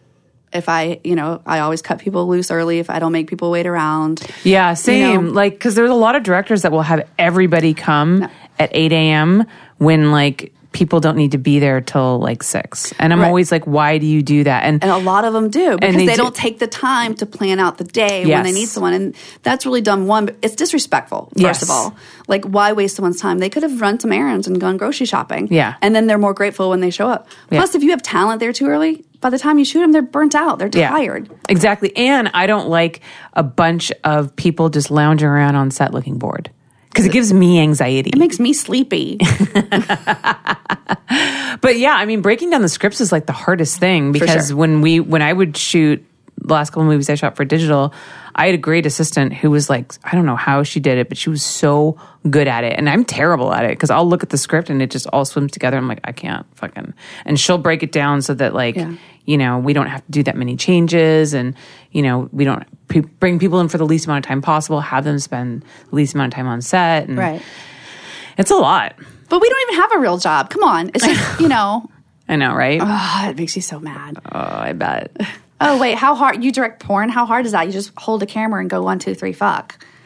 [0.54, 3.52] if I, you know, I always cut people loose early if I don't make people
[3.52, 4.22] wait around.
[4.44, 5.28] Yeah, same.
[5.28, 5.32] know?
[5.32, 8.28] Like, because there's a lot of directors that will have everybody come
[8.58, 9.46] at 8 a.m.
[9.78, 12.94] when like people don't need to be there till like six.
[13.00, 13.28] And I'm Right.
[13.28, 14.64] always like, why do you do that?
[14.66, 17.16] And, And a lot of them do because they they, do- don't take the time
[17.16, 18.94] to plan out the day when they need someone.
[18.94, 20.06] And that's really dumb.
[20.06, 21.62] One, but it's disrespectful, first Yes.
[21.64, 21.96] of all.
[22.28, 23.40] Like, why waste someone's time?
[23.40, 25.48] They could have run some errands and gone grocery shopping.
[25.50, 25.74] Yeah.
[25.82, 27.28] And then they're more grateful when they show up.
[27.50, 27.60] Yeah.
[27.60, 30.02] Plus, if you have talent there too early, by the time you shoot them, they're
[30.04, 30.60] burnt out.
[30.60, 30.90] They're Yeah.
[30.92, 31.30] tired.
[31.50, 31.96] Exactly.
[31.98, 33.02] And I don't like
[33.34, 36.52] a bunch of people just lounging around on set looking bored
[36.90, 38.10] because it gives me anxiety.
[38.10, 39.20] It makes me sleepy.
[41.62, 44.58] But yeah, I mean, breaking down the scripts is like the hardest thing because sure.
[44.58, 46.06] when we when I would shoot
[46.38, 47.94] the last couple movies I shot for digital,
[48.34, 51.10] I had a great assistant who was like, I don't know how she did it,
[51.10, 54.24] but she was so good at it, and I'm terrible at it because I'll look
[54.24, 55.78] at the script and it just all swims together.
[55.78, 56.94] I'm like, I can't fucking,
[57.26, 58.76] and she'll break it down so that like.
[58.76, 58.96] Yeah.
[59.30, 61.54] You know, we don't have to do that many changes, and
[61.92, 64.82] you know, we don't pe- bring people in for the least amount of time possible.
[64.82, 67.40] Have them spend the least amount of time on set, and right.
[68.40, 68.96] it's a lot.
[69.30, 70.50] But we don't even have a real job.
[70.50, 70.90] Come on.
[70.96, 71.88] It's just, you know,
[72.28, 72.82] I know, right?
[72.82, 74.18] ah, it makes you so mad.
[74.32, 75.16] oh, I bet.
[75.62, 77.10] Oh wait, how hard you direct porn?
[77.10, 77.66] How hard is that?
[77.68, 79.78] You just hold a camera and go one, two, three, fuck.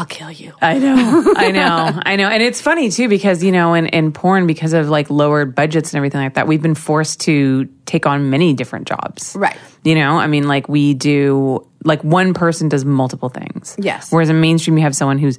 [0.00, 0.54] I'll kill you.
[0.62, 2.26] I know, I know, I know.
[2.26, 5.92] And it's funny too because, you know, in, in porn, because of like lowered budgets
[5.92, 9.36] and everything like that, we've been forced to take on many different jobs.
[9.36, 9.58] Right.
[9.84, 13.76] You know, I mean, like we do, like one person does multiple things.
[13.78, 14.10] Yes.
[14.10, 15.38] Whereas in mainstream, you have someone who's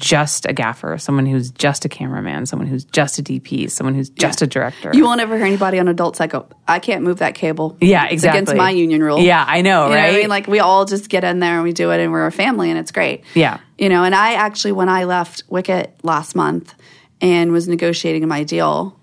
[0.00, 4.08] just a gaffer, someone who's just a cameraman, someone who's just a DP, someone who's
[4.10, 4.90] just a director.
[4.92, 6.48] You won't ever hear anybody on adult Psycho.
[6.66, 7.76] I can't move that cable.
[7.80, 8.38] Yeah, It's exactly.
[8.40, 9.20] against my union rule.
[9.20, 10.20] Yeah, I know, You know what I right?
[10.22, 10.28] mean?
[10.30, 12.70] Like we all just get in there and we do it and we're a family
[12.70, 13.22] and it's great.
[13.34, 13.60] Yeah.
[13.78, 16.74] You know, and I actually, when I left Wicked last month
[17.20, 18.98] and was negotiating my deal,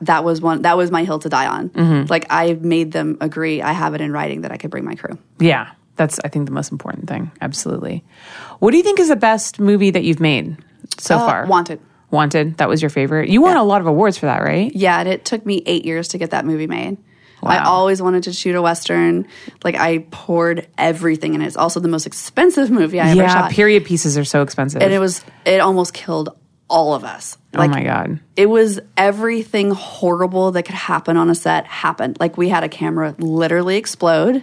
[0.00, 1.70] that was one, that was my hill to die on.
[1.70, 2.06] Mm-hmm.
[2.10, 3.62] Like I made them agree.
[3.62, 5.16] I have it in writing that I could bring my crew.
[5.38, 5.70] yeah.
[5.96, 7.30] That's, I think, the most important thing.
[7.40, 8.04] Absolutely.
[8.58, 10.56] What do you think is the best movie that you've made
[10.98, 11.46] so Uh, far?
[11.46, 11.80] Wanted.
[12.10, 12.58] Wanted.
[12.58, 13.28] That was your favorite.
[13.28, 14.70] You won a lot of awards for that, right?
[14.74, 16.98] Yeah, and it took me eight years to get that movie made.
[17.42, 19.26] I always wanted to shoot a western.
[19.62, 21.46] Like I poured everything in it.
[21.46, 23.28] It's also the most expensive movie I ever Yeah.
[23.32, 23.50] shot.
[23.52, 24.82] Period pieces are so expensive.
[24.82, 26.30] and it was it almost killed
[26.68, 27.38] all of us.
[27.54, 28.18] oh my god.
[28.34, 32.16] It was everything horrible that could happen on a set happened.
[32.18, 34.42] Like we had a camera literally explode.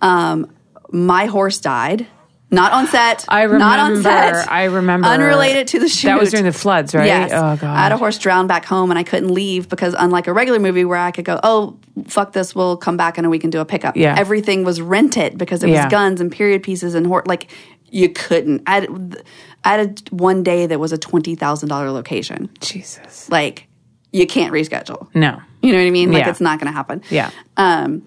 [0.00, 0.50] Um,
[0.92, 2.06] my horse died.
[2.52, 3.24] Not on set.
[3.28, 3.64] I remember.
[3.64, 4.50] Not on set.
[4.50, 5.06] I remember.
[5.06, 6.08] Unrelated to the shoot.
[6.08, 7.06] That was during the floods, right?
[7.06, 7.30] Yes.
[7.32, 7.62] Oh god.
[7.64, 10.58] I had a horse drown back home and I couldn't leave because unlike a regular
[10.58, 11.78] movie where I could go, oh,
[12.08, 13.96] fuck this, we'll come back in a week and do a pickup.
[13.96, 14.16] Yeah.
[14.18, 15.84] Everything was rented because it Yeah.
[15.84, 17.52] was guns and period pieces and hor- like
[17.88, 18.62] you couldn't.
[18.66, 19.22] I had,
[19.64, 19.80] I had
[20.10, 22.50] a, one day that was a $20,000 location.
[22.60, 23.28] Jesus.
[23.30, 23.68] Like
[24.10, 25.06] you can't reschedule.
[25.14, 25.40] No.
[25.62, 26.10] You know what I mean?
[26.10, 26.30] Like Yeah.
[26.30, 27.02] it's not going to happen.
[27.10, 27.30] Yeah.
[27.56, 28.02] Um,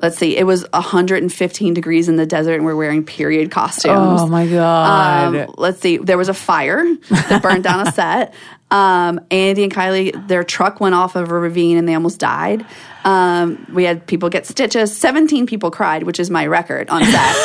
[0.00, 0.36] let's see.
[0.36, 4.22] It was 115 degrees in the desert, and we're wearing period costumes.
[4.22, 5.34] Oh my god.
[5.34, 5.96] Um, let's see.
[5.98, 8.34] There was a fire that burned down a set.
[8.70, 12.64] Um, Andy and Kylie, their truck went off of a ravine and they almost died.
[13.04, 14.96] Um, we had people get stitches.
[14.96, 17.36] 17 people cried, which is my record on set.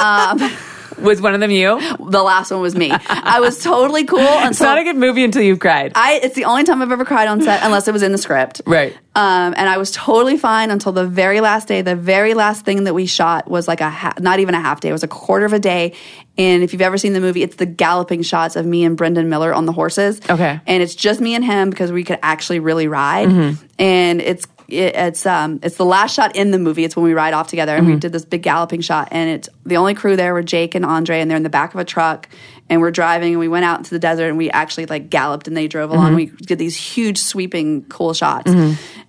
[0.98, 1.78] was one of them you?
[1.98, 2.90] the last one was me.
[2.90, 5.92] I was totally cool until It's not a good movie until you've cried.
[5.94, 6.20] I.
[6.22, 8.62] It's the only time I've ever cried on set, unless it was in the script.
[8.66, 8.96] Right.
[9.14, 11.82] Um, and I was totally fine until the very last day.
[11.82, 14.80] The very last thing that we shot was like a ha- not even a half
[14.80, 14.90] day.
[14.90, 15.94] It was a quarter of a day.
[16.38, 19.28] And if you've ever seen the movie, it's the galloping shots of me and Brendon
[19.30, 20.20] Miller on the horses.
[20.28, 20.60] Okay.
[20.66, 23.56] And it's just me and him because we could actually really ride.
[23.78, 26.84] And it's it, it's um it's the last shot in the movie.
[26.84, 29.08] It's when we ride off together, and we did this big galloping shot.
[29.10, 31.74] And it's the only crew there were Jake and Andre, and they're in the back
[31.74, 32.28] of a truck.
[32.68, 35.46] And we're driving, and we went out into the desert, and we actually like galloped,
[35.46, 36.16] and they drove along.
[36.16, 38.50] We did these huge, sweeping, cool shots,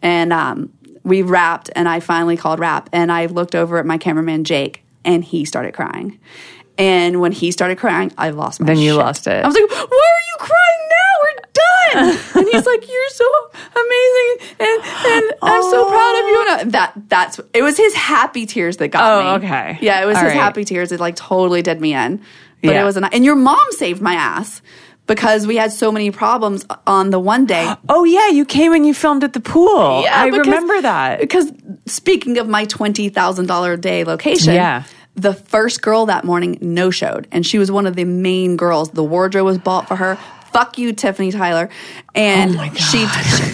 [0.02, 0.72] and um,
[1.04, 1.72] we wrapped.
[1.76, 5.44] And I finally called wrap, and I looked over at my cameraman Jake, and he
[5.44, 6.20] started crying.
[6.78, 8.68] And when he started crying, I lost my.
[8.68, 9.00] Then you shit.
[9.00, 9.44] lost it.
[9.44, 10.98] I was like, "Why are you crying now?
[11.96, 13.26] We're done." and he's like, "You're so
[13.76, 17.94] amazing, and and I'm so proud of you." And I, that that's it was his
[17.94, 19.46] happy tears that got Oh, me.
[19.46, 19.78] okay.
[19.82, 20.40] Yeah, it was All his right.
[20.40, 22.18] happy tears that like totally did me in.
[22.64, 22.82] But Yeah.
[22.82, 24.62] it was an and your mom saved my ass
[25.06, 27.72] because we had so many problems on the one day.
[27.90, 30.02] Oh yeah, you came and you filmed at the pool.
[30.04, 31.20] Yeah, I because- remember that.
[31.20, 31.52] Because
[31.86, 34.84] speaking of my twenty thousand dollar a day location, Yeah.
[35.16, 38.90] the first girl that morning no showed, and she was one of the main girls.
[38.92, 40.18] The wardrobe was bought for her.
[40.52, 41.70] Fuck you, Tiffany Tyler.
[42.16, 42.78] And Oh God.
[42.78, 43.06] she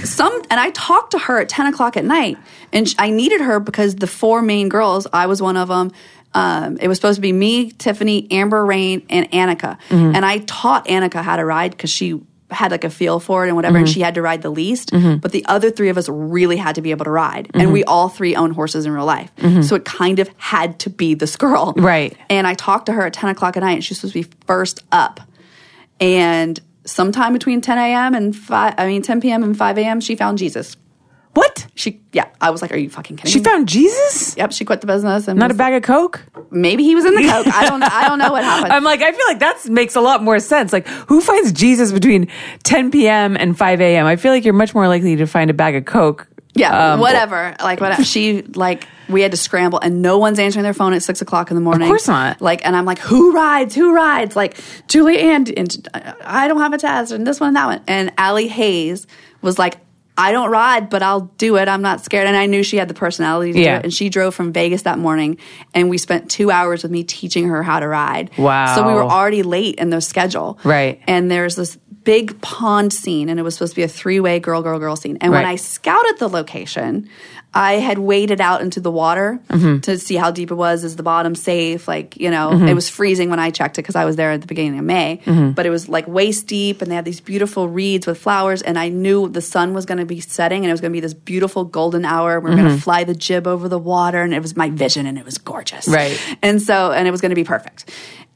[0.06, 2.38] some and I talked to her at ten o'clock at night,
[2.72, 5.92] and sh I needed her because the four main girls, I was one of them.
[6.36, 9.78] Um, it was supposed to be me, Tiffany, Amber Rayne, and Anikka.
[9.90, 10.16] Mm-hmm.
[10.16, 12.20] And I taught Anikka how to ride because she
[12.50, 13.86] had like a feel for it and whatever, Mm-hmm.
[13.86, 14.92] and she had to ride the least.
[14.92, 17.50] But the other three of us really had to be able to ride.
[17.54, 17.72] And Mm-hmm.
[17.72, 19.32] we all three own horses in real life.
[19.62, 21.74] So it kind of had to be this girl.
[21.78, 22.18] Right.
[22.30, 24.24] And I talked to her at 10 o'clock at night, and she was supposed to
[24.24, 25.20] be first up.
[26.00, 28.14] And sometime between 10 a.m.
[28.16, 29.44] and 5, I mean, 10 p.m.
[29.44, 30.76] and 5 a.m., she found Jesus.
[31.34, 31.66] What?
[31.74, 33.32] She, yeah, I was like, are you fucking kidding me?
[33.34, 33.44] She me?
[33.44, 34.38] found Jesus?
[34.38, 36.22] Yep, she quit the business and Not a bag of coke?
[36.52, 37.48] maybe he was in the coke.
[37.48, 38.72] I don't, I don't know what happened.
[38.72, 40.72] I'm like, I feel like that makes a lot more sense.
[40.72, 42.28] Like, who finds Jesus between
[42.64, 43.36] 10 p.m.
[43.36, 44.06] and 5 a.m.?
[44.06, 46.28] I feel like you're much more likely to find a bag of coke.
[46.54, 47.56] Yeah, um, whatever.
[47.62, 51.04] Like what she like we had to scramble and no one's answering their phone at
[51.04, 51.84] six o'clock in the morning.
[51.84, 52.42] Of course not.
[52.42, 53.76] Like and I'm like, who rides?
[53.76, 54.36] Who rides?
[54.36, 57.66] Like Julie and, and uh, I don't have a test and this one and that
[57.66, 57.82] one.
[57.88, 59.06] And Allie Haze
[59.42, 59.78] was like,
[60.16, 61.68] I don't ride, but I'll do it.
[61.68, 62.28] I'm not scared.
[62.28, 63.74] And I knew she had the personality to Yeah.
[63.74, 63.84] do it.
[63.86, 65.38] And she drove from Vegas that morning
[65.74, 68.30] and we spent two hours with me teaching her how to ride.
[68.38, 68.76] Wow.
[68.76, 70.60] So we were already late in the schedule.
[70.64, 71.02] Right.
[71.08, 74.38] And there's this big pond scene, and it was supposed to be a three way
[74.38, 75.18] girl, girl, girl scene.
[75.22, 77.08] And when I scouted the location,
[77.56, 79.80] I had waded out into the water Mm-hmm.
[79.82, 80.84] to see how deep it was.
[80.84, 81.88] Is the bottom safe?
[81.88, 82.68] Like, you know, Mm-hmm.
[82.68, 84.86] it was freezing when I checked it because I was there at the beginning of
[84.86, 85.22] May,
[85.56, 88.62] but it was like waist deep, and they had these beautiful reeds with flowers.
[88.62, 90.96] And I knew the sun was going to be setting, and it was going to
[90.98, 92.40] be this beautiful golden hour.
[92.40, 92.66] We were Mm-hmm.
[92.66, 95.26] going to fly the jib over the water, and it was my vision, and it
[95.26, 95.88] was gorgeous.
[95.88, 96.20] Right.
[96.42, 97.90] And so, and it was going to be perfect.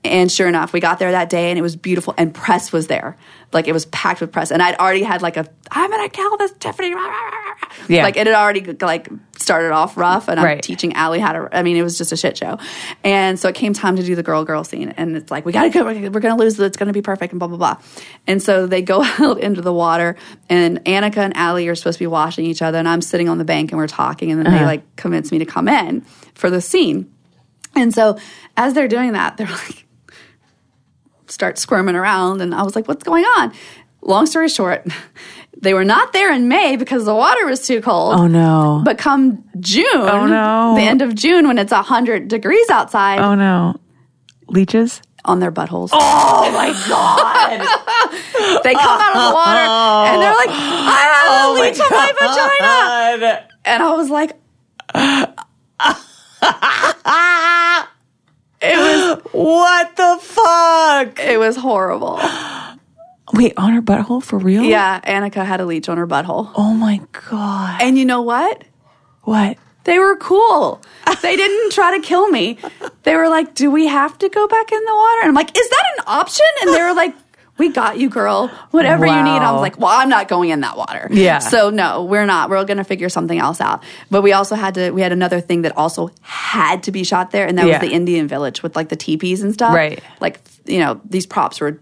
[0.03, 2.13] And sure enough, we got there that day and it was beautiful.
[2.17, 3.17] And press was there.
[3.51, 4.51] Like it was packed with press.
[4.51, 6.93] And I'd already had like a, I'm going to kill this Tiffany.
[7.89, 8.03] Yeah.
[8.03, 10.27] Like it had already like started off rough.
[10.27, 10.61] And I'm Right.
[10.61, 12.57] teaching Allie how to, I mean, it was just a shit show.
[13.03, 14.89] And so it came time to do the girl girl scene.
[14.97, 16.59] And it's like, we got to go, we're going to lose.
[16.59, 17.77] It's going to be perfect and blah, blah, blah.
[18.27, 20.15] And so they go out into the water
[20.49, 22.77] and Anikka and Allie are supposed to be washing each other.
[22.77, 24.31] And I'm sitting on the bank and we're talking.
[24.31, 24.67] And then they uh-huh.
[24.67, 26.01] like convince me to come in
[26.35, 27.11] for the scene.
[27.75, 28.17] And so
[28.55, 29.85] as they're doing that, they're like,
[31.27, 32.41] start squirming around.
[32.41, 33.53] And I was like, what's going on?
[34.01, 34.85] Long story short,
[35.61, 38.15] they were not there in May because the water was too cold.
[38.15, 38.81] Oh, no.
[38.85, 40.75] But come June, Oh, no.
[40.75, 43.75] the end of June when it's 100 degrees outside, Oh, no.
[44.47, 45.01] Leeches?
[45.25, 45.89] on their buttholes.
[45.91, 47.59] Oh, my God.
[48.63, 50.51] They come out of the water and they're like, I
[51.11, 52.11] have a oh, leech on my
[53.19, 53.47] vagina.
[53.65, 54.31] And I was like,
[58.61, 59.06] it was
[59.37, 61.19] What the fuck?
[61.19, 62.19] it was horrible.
[63.33, 64.63] Wait, on her butthole for real?
[64.63, 66.51] Yeah, Anikka had a leech on her butthole.
[66.55, 67.81] Oh, my God.
[67.81, 68.63] And you know what?
[69.23, 69.57] What?
[69.83, 70.81] They were cool.
[71.21, 72.57] They didn't try to kill me.
[73.03, 75.57] They were like, "Do we have to go back in the water?" And I'm like,
[75.57, 77.13] "Is that an option?" And they were like,
[77.57, 78.47] "We got you, girl.
[78.71, 81.39] Whatever you need." I was like, "Well, I'm not going in that water." Yeah.
[81.39, 82.49] So no, we're not.
[82.49, 83.83] We're going to figure something else out.
[84.11, 84.91] But we also had to.
[84.91, 87.79] We had another thing that also had to be shot there, and that Yeah.
[87.79, 89.73] was the Indian village with like the teepees and stuff.
[89.73, 90.01] Right.
[90.19, 91.79] Like you know, these props were.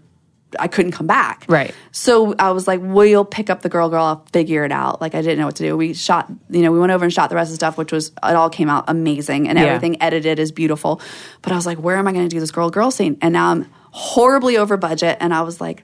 [0.58, 1.44] I couldn't come back.
[1.48, 1.74] Right.
[1.92, 4.04] So I was like, we'll pick up the girl, girl.
[4.04, 5.00] I'll figure it out.
[5.00, 5.76] Like I didn't know what to do.
[5.76, 7.92] We shot, you know, we went over and shot the rest of the stuff, which
[7.92, 9.66] was, it all came out amazing and Yeah.
[9.66, 11.00] everything edited is beautiful.
[11.42, 13.18] But I was like, where am I going to do this girl, girl scene?
[13.20, 15.16] And now I'm horribly over budget.
[15.20, 15.82] And I was like,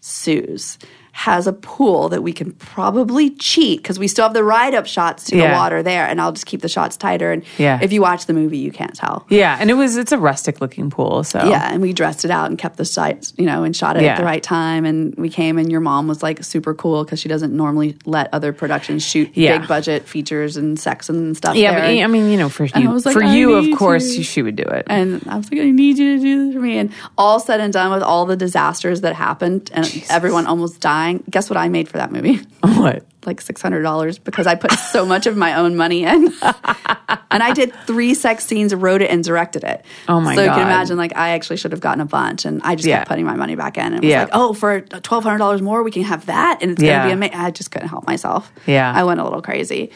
[0.00, 0.78] Suze
[1.18, 4.86] has a pool that we can probably cheat because we still have the ride up
[4.86, 6.06] shots to the water there.
[6.06, 7.32] And I'll just keep the shots tighter.
[7.32, 7.80] And Yeah.
[7.82, 9.26] if you watch the movie, you can't tell.
[9.28, 12.30] Yeah, and it was it's a rustic looking pool, so Yeah, and we dressed it
[12.30, 14.12] out and kept the sites, you know, and shot it Yeah.
[14.12, 14.84] at the right time.
[14.84, 18.28] And we came, and your mom was like super cool because she doesn't normally let
[18.32, 19.58] other productions shoot Yeah.
[19.58, 21.56] big budget features and sex and stuff.
[21.56, 21.80] Yeah, there.
[21.98, 24.54] but I mean, you know, for you, like, for you, of course, you, she would
[24.54, 24.86] do it.
[24.88, 26.78] and I was like, I need you to do this for me.
[26.78, 30.80] And all said and done with all the disasters that happened and everyone almost
[31.30, 32.36] Guess what I made for that movie?
[32.62, 33.04] what?
[33.26, 36.28] like six hundred dollars because I put so much of my own money in,
[37.30, 39.84] and I did three sex scenes, wrote it, and directed it.
[40.08, 40.40] Oh my God.
[40.40, 42.88] So you can imagine, like I actually should have gotten a bunch, and I just
[42.88, 42.98] Yeah.
[42.98, 43.92] kept putting my money back in.
[43.92, 46.70] And it was like, oh, for twelve hundred dollars more, we can have that, and
[46.70, 46.98] it's Yeah.
[47.00, 47.36] gonna be amazing.
[47.36, 48.50] I just couldn't help myself.
[48.66, 48.90] Yeah.
[48.94, 49.90] I went a little crazy.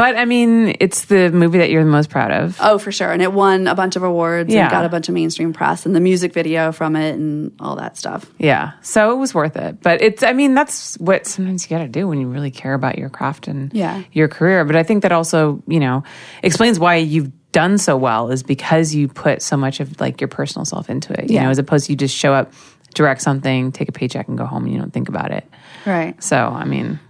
[0.00, 2.56] But I mean, it's the movie that you're the most proud of.
[2.58, 4.62] Oh, for sure, and it won a bunch of awards Yeah.
[4.62, 7.76] and got a bunch of mainstream press, and the music video from it, and all
[7.76, 8.24] that stuff.
[8.38, 9.82] Yeah, so it was worth it.
[9.82, 12.72] But it's, I mean, that's what sometimes you got to do when you really care
[12.72, 14.02] about your craft and Yeah.
[14.12, 14.64] your career.
[14.64, 16.02] But I think that also, you know,
[16.42, 20.28] explains why you've done so well is because you put so much of like your
[20.28, 21.28] personal self into it.
[21.28, 21.42] You Yeah.
[21.44, 22.54] know, as opposed to you just show up,
[22.94, 25.44] direct something, take a paycheck, and go home, and you don't think about it.
[25.84, 26.14] Right.
[26.24, 27.00] So, I mean,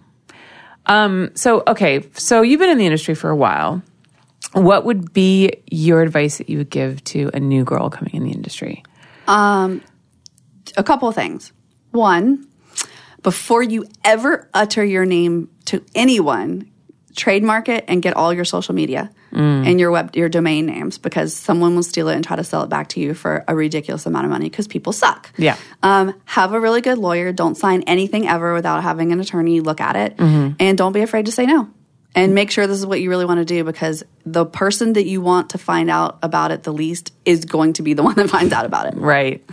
[0.87, 3.83] um, so okay, so you've been in the industry for a while.
[4.53, 8.25] What would be your advice that you would give to a new girl coming in
[8.25, 8.83] the industry?
[9.29, 9.83] Um,
[10.77, 11.53] a couple of things.
[11.93, 12.49] One,
[13.23, 16.71] before you ever utter your name to anyone,
[17.15, 19.11] trademark it and get all your social media.
[19.33, 22.63] And your web your domain names because someone will steal it and try to sell
[22.63, 25.31] it back to you for a ridiculous amount of money because people suck.
[25.37, 25.57] Yeah.
[25.83, 27.33] Um, have a really good lawyer.
[27.33, 31.27] Don't sign anything ever without having an attorney look at it, and don't be afraid
[31.27, 31.69] to say no.
[32.15, 35.07] And make sure this is what you really want to do because the person that
[35.07, 38.17] you want to find out about it the least is going to be the one
[38.17, 38.97] that finds out about it.
[38.97, 39.45] Right.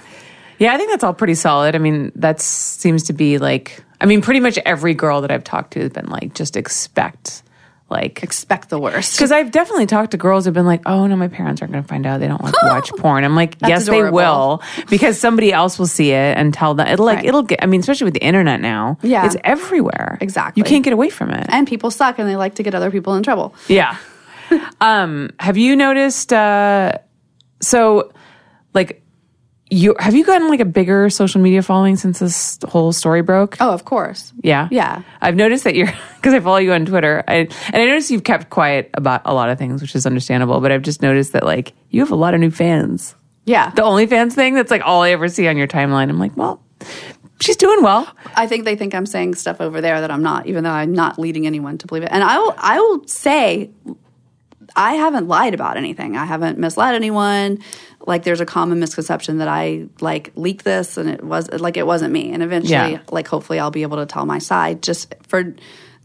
[0.60, 1.76] Yeah, I think that's all pretty solid.
[1.76, 5.44] I mean, that seems to be like, I mean, pretty much every girl that I've
[5.44, 7.44] talked to has been like, just expect,
[7.90, 9.16] like, Expect the worst.
[9.16, 11.84] because I've definitely talked to girls who've been like, oh no, my parents aren't going
[11.84, 12.20] to find out.
[12.20, 13.24] They don't like to watch porn.
[13.24, 16.88] I'm like, yes, they will, because somebody else will see it and tell them.
[16.88, 17.26] It'll like, Right.
[17.26, 17.64] it'll get.
[17.64, 19.26] I mean, especially with the internet now, Yeah.
[19.26, 20.18] it's everywhere.
[20.22, 20.60] Exactly.
[20.60, 21.46] you can't get away from it.
[21.50, 23.56] And people suck and they like to get other people in trouble.
[23.68, 23.96] Yeah.
[24.82, 26.32] um, have you noticed?
[26.34, 26.94] Uh,
[27.62, 28.12] so,
[28.74, 29.02] like,
[29.70, 33.58] you have you gotten like a bigger social media following since this whole story broke?
[33.60, 34.34] Oh, of course.
[34.42, 35.04] Yeah, Yeah.
[35.22, 38.24] I've noticed that you're because I follow you on Twitter, I, and I noticed you've
[38.24, 40.62] kept quiet about a lot of things, which is understandable.
[40.62, 43.16] But I've just noticed that like you have a lot of new fans.
[43.46, 43.72] Yeah.
[43.72, 46.10] The OnlyFans thing that's like all I ever see on your timeline.
[46.10, 46.62] I'm like, well,
[47.40, 48.08] she's doing well.
[48.36, 50.92] I think they think I'm saying stuff over there that I'm not, even though I'm
[50.92, 52.10] not leading anyone to believe it.
[52.12, 53.72] And I will, I will say,
[54.76, 56.18] I haven't lied about anything.
[56.18, 57.60] I haven't misled anyone.
[58.08, 61.86] Like, there's a common misconception that I like leaked this, and it was like it
[61.86, 62.32] wasn't me.
[62.32, 63.00] And eventually, Yeah.
[63.12, 65.54] like, hopefully, I'll be able to tell my side, just for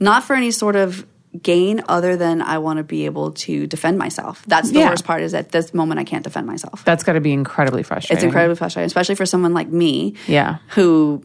[0.00, 1.06] not for any sort of
[1.42, 4.42] gain other than I want to be able to defend myself.
[4.46, 4.90] That's the Yeah.
[4.90, 5.22] worst part.
[5.22, 6.84] Is at this moment I can't defend myself.
[6.84, 8.16] That's got to be incredibly frustrating.
[8.16, 10.56] It's incredibly frustrating, especially for someone like me, Yeah.
[10.74, 11.22] who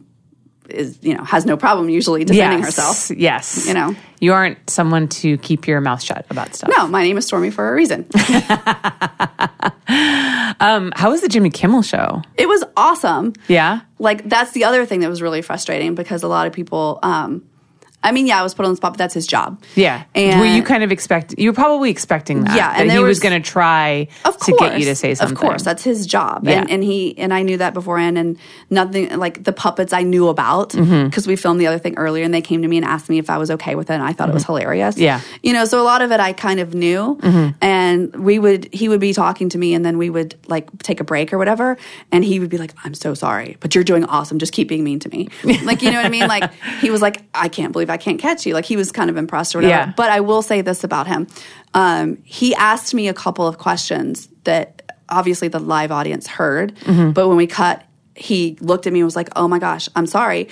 [0.68, 2.76] is you know has no problem usually defending yes.
[2.76, 3.18] herself.
[3.18, 3.66] Yes.
[3.66, 3.96] You know.
[4.20, 6.70] you aren't someone to keep your mouth shut about stuff.
[6.76, 8.06] No, my name is Stormy for a reason.
[10.60, 12.22] Um, how was the Jimmy Kimmel show?
[12.36, 13.32] it was awesome.
[13.46, 13.80] Yeah.
[13.98, 16.98] Like that's the other thing that was really frustrating because a lot of people.
[17.02, 17.47] Um,
[18.02, 19.60] I mean, yeah, I was put on the spot, but that's his job.
[19.74, 20.04] Yeah.
[20.14, 21.34] And were you kind of expect?
[21.36, 22.56] You were probably expecting that.
[22.56, 24.94] Yeah, that and he was, was- going to try Of course, to get you to
[24.94, 25.36] say something.
[25.36, 26.60] Of course, that's his job, Yeah.
[26.60, 28.38] and, and he and I knew that beforehand, and
[28.70, 31.28] nothing like the puppets I knew about because Mm-hmm.
[31.28, 33.28] we filmed the other thing earlier, and they came to me and asked me if
[33.30, 34.94] I was okay with it, and I thought it was hilarious.
[34.94, 35.02] Mm-hmm.
[35.04, 35.18] Yeah.
[35.18, 35.36] Mm-hmm.
[35.42, 37.18] you know, so a lot of it I kind of knew,
[37.60, 41.00] and we would he would be talking to me, and then we would like take
[41.00, 41.76] a break or whatever,
[42.12, 44.38] and he would be like, "I'm so sorry, but you're doing awesome.
[44.38, 45.28] Just keep being mean to me."
[45.64, 46.28] like you know what I mean?
[46.28, 49.10] Like he was like, "I can't believe I can't catch you." Like he was kind
[49.10, 49.86] of impressed or whatever.
[49.86, 49.92] Yeah.
[49.96, 51.26] But I will say this about him.
[51.74, 56.74] Um, he asked me a couple of questions that obviously the live audience heard.
[56.76, 57.12] Mm-hmm.
[57.12, 57.84] But when we cut,
[58.14, 60.48] he looked at me and was like, oh my gosh, I'm sorry.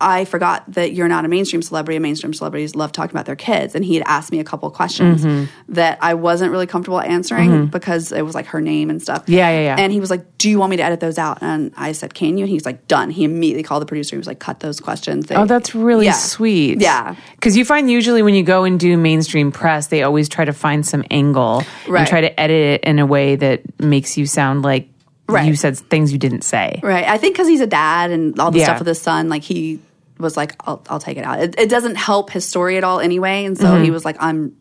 [0.00, 1.98] I forgot that you're not a mainstream celebrity.
[1.98, 3.74] Mainstream celebrities love talking about their kids.
[3.74, 5.72] And he had asked me a couple of questions Mm-hmm.
[5.74, 9.24] that I wasn't really comfortable answering because it was like her name and stuff.
[9.26, 9.76] Yeah, yeah, yeah.
[9.76, 11.38] And he was like, Do you want me to edit those out?
[11.42, 12.44] And I said, Can you?
[12.44, 13.10] And he was like, Done.
[13.10, 14.14] He immediately called the producer.
[14.14, 15.26] He was like, Cut those questions.
[15.26, 16.12] They- Oh, that's really Yeah.
[16.12, 16.80] sweet.
[16.80, 17.16] Yeah.
[17.32, 20.52] Because you find usually when you go and do mainstream press, they always try to
[20.52, 24.62] find some angle and try to edit it in a way that makes you sound
[24.62, 24.88] like
[25.30, 25.46] Right.
[25.46, 26.80] you said things you didn't say.
[26.82, 27.04] Right.
[27.04, 28.64] I think because he's a dad and all the Yeah.
[28.64, 29.78] stuff with his son, like he
[30.18, 31.40] was like, I'll, I'll take it out.
[31.40, 33.44] It, it doesn't help his story at all anyway.
[33.44, 34.56] And so he was like, I'm,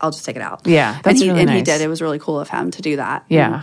[0.00, 0.60] I'll just take it out.
[0.60, 0.70] Mm-hmm.
[0.70, 1.80] Yeah, and he, really and he did.
[1.80, 3.24] It was really cool of him to do that.
[3.28, 3.62] Yeah.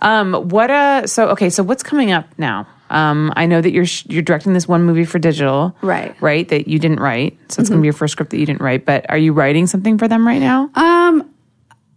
[0.00, 0.34] Um.
[0.34, 0.70] What?
[0.70, 1.06] Uh.
[1.06, 1.50] So okay.
[1.50, 2.68] So what's coming up now?
[2.90, 3.32] Um.
[3.34, 5.74] I know that you're sh- you're directing this one movie for digital.
[5.80, 6.14] Right.
[6.14, 6.24] Mm-hmm.
[6.24, 6.48] Right.
[6.48, 7.38] That you didn't write.
[7.50, 8.84] So it's going to be your first script that you didn't write.
[8.84, 10.70] But are you writing something for them right now?
[10.74, 11.34] Um,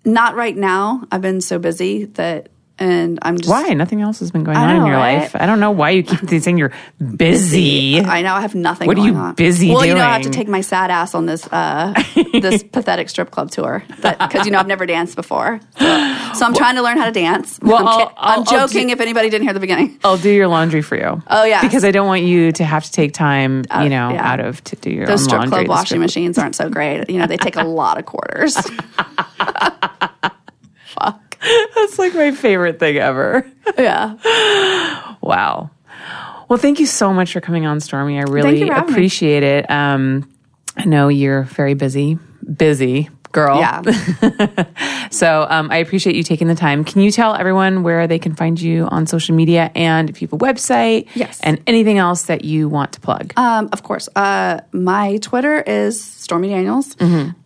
[0.06, 1.04] not right now.
[1.12, 2.50] I've been so busy that,
[2.82, 3.50] and I'm just.
[3.50, 3.70] why?
[3.74, 5.20] Nothing else has been going on in your right?
[5.20, 5.36] life.
[5.36, 6.74] I don't know why you keep saying you're
[7.16, 8.00] busy.
[8.02, 8.88] I know I have nothing.
[8.88, 9.36] What are you on.
[9.36, 11.94] busy Well, you know, I have to take my sad ass on this uh,
[12.34, 15.86] this pathetic strip club tour because you know I've never danced before, so,
[16.34, 17.60] so I'm trying to learn how to dance.
[17.62, 18.88] Well, I'm, I'll- I'm I'll- I'll joking.
[18.88, 21.22] do- if anybody didn't hear the beginning, I'll do your laundry for you.
[21.28, 24.32] Oh, yeah, because I don't want you to have to take time, you know, yeah.
[24.32, 25.14] out of to do your laundry.
[25.14, 25.58] those strip laundry.
[25.66, 27.10] club washing strip- machines aren't so great.
[27.10, 28.58] You know, they take a lot of quarters.
[31.76, 33.46] That's like my favorite thing ever.
[33.78, 35.16] Yeah.
[35.22, 35.70] Wow.
[36.50, 38.20] Well, thank you so much for coming on, Stormy.
[38.20, 38.92] I really having me.
[38.92, 39.70] appreciate it.
[39.70, 40.30] Um,
[40.76, 42.20] I know you're very busy,
[42.58, 43.60] busy girl.
[43.60, 43.82] Yeah.
[45.12, 46.86] So um, I appreciate you taking the time.
[46.86, 50.28] Can you tell everyone where they can find you on social media and if you
[50.30, 51.10] have a website?
[51.16, 51.38] Yes.
[51.44, 53.34] And anything else that you want to plug?
[53.36, 54.08] Um, of course.
[54.16, 56.96] Uh, my Twitter is Stormy Daniels.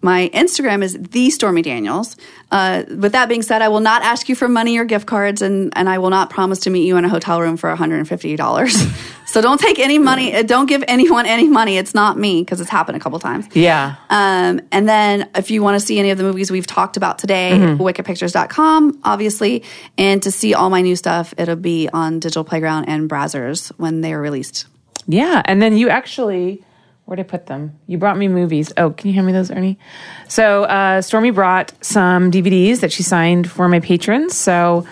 [0.01, 2.15] My Instagram is the Stormy Daniels.
[2.51, 5.41] Uh, with that being said, I will not ask you for money or gift cards,
[5.41, 9.25] and, and I will not promise to meet you in a hotel room for $150.
[9.25, 10.33] so don't take any money.
[10.35, 11.77] uh, Don't give anyone any money.
[11.77, 13.47] It's not me because it's happened a couple times.
[13.53, 13.95] yeah.
[14.11, 17.19] Um, and then if you want to see any of the movies we've talked about
[17.19, 19.63] today, wickedpictures.com, obviously.
[19.97, 24.01] And to see all my new stuff, it'll be on Digital Playground and Brazzers when
[24.01, 24.65] they are released.
[25.07, 25.41] Yeah.
[25.45, 26.63] And then you actually
[27.05, 27.77] Where'd I put them?
[27.85, 28.73] You brought me movies.
[28.77, 29.77] Oh, can you hand me those, Ernie?
[30.27, 34.35] So, uh, Stormy brought some DVDs that she signed for my patrons.
[34.35, 34.87] So,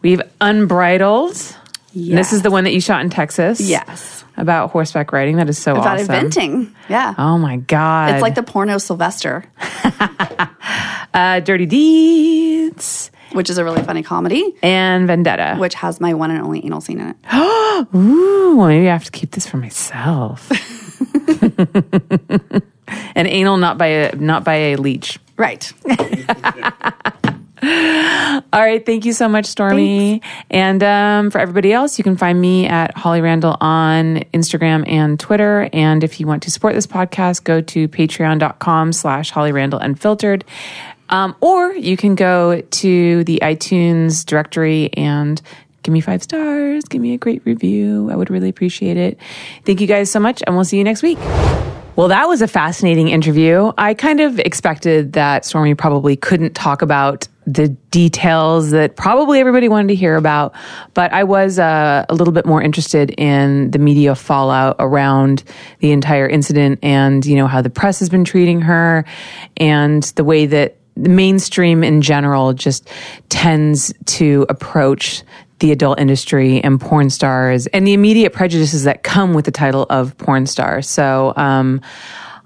[0.00, 1.56] we've Unbridled.
[1.92, 2.16] Yes.
[2.16, 3.60] This is the one that you shot in Texas.
[3.60, 4.24] Yes.
[4.36, 5.36] About horseback riding.
[5.36, 6.14] That is so About awesome.
[6.14, 6.74] inventing.
[6.88, 7.14] Yeah.
[7.18, 8.14] Oh my God.
[8.14, 9.44] It's like the porno Sylvester,
[11.14, 15.56] uh, Dirty Deeds which is a really funny comedy, and Vendetta.
[15.58, 17.16] which has my one and only anal scene in it.
[17.94, 20.50] Ooh, well, maybe I have to keep this for myself.
[23.14, 25.18] and anal not by a not by a leech.
[25.36, 25.72] Right.
[28.52, 30.20] All right, thank you so much, Stormy.
[30.50, 35.18] And um, for everybody else, you can find me at Holly Randall on Instagram and
[35.20, 35.68] Twitter.
[35.72, 40.44] And if you want to support this podcast, go to patreon.com slash Holly Randall Unfiltered.
[41.08, 45.40] Um, or you can go to the iTunes directory and
[45.84, 48.10] give me five stars, give me a great review.
[48.10, 49.18] I would really appreciate it.
[49.64, 51.18] Thank you guys so much, and we'll see you next week.
[51.94, 53.72] Well, that was a fascinating interview.
[53.76, 59.68] I kind of expected that Stormy probably couldn't talk about the details that probably everybody
[59.68, 60.54] wanted to hear about,
[60.94, 65.42] but I was uh, a little bit more interested in the media fallout around
[65.80, 69.04] the entire incident and, you know, how the press has been treating her
[69.56, 72.88] and the way that the mainstream in general just
[73.28, 75.22] tends to approach
[75.58, 79.86] the adult industry and porn stars and the immediate prejudices that come with the title
[79.90, 80.82] of porn star.
[80.82, 81.80] So, um,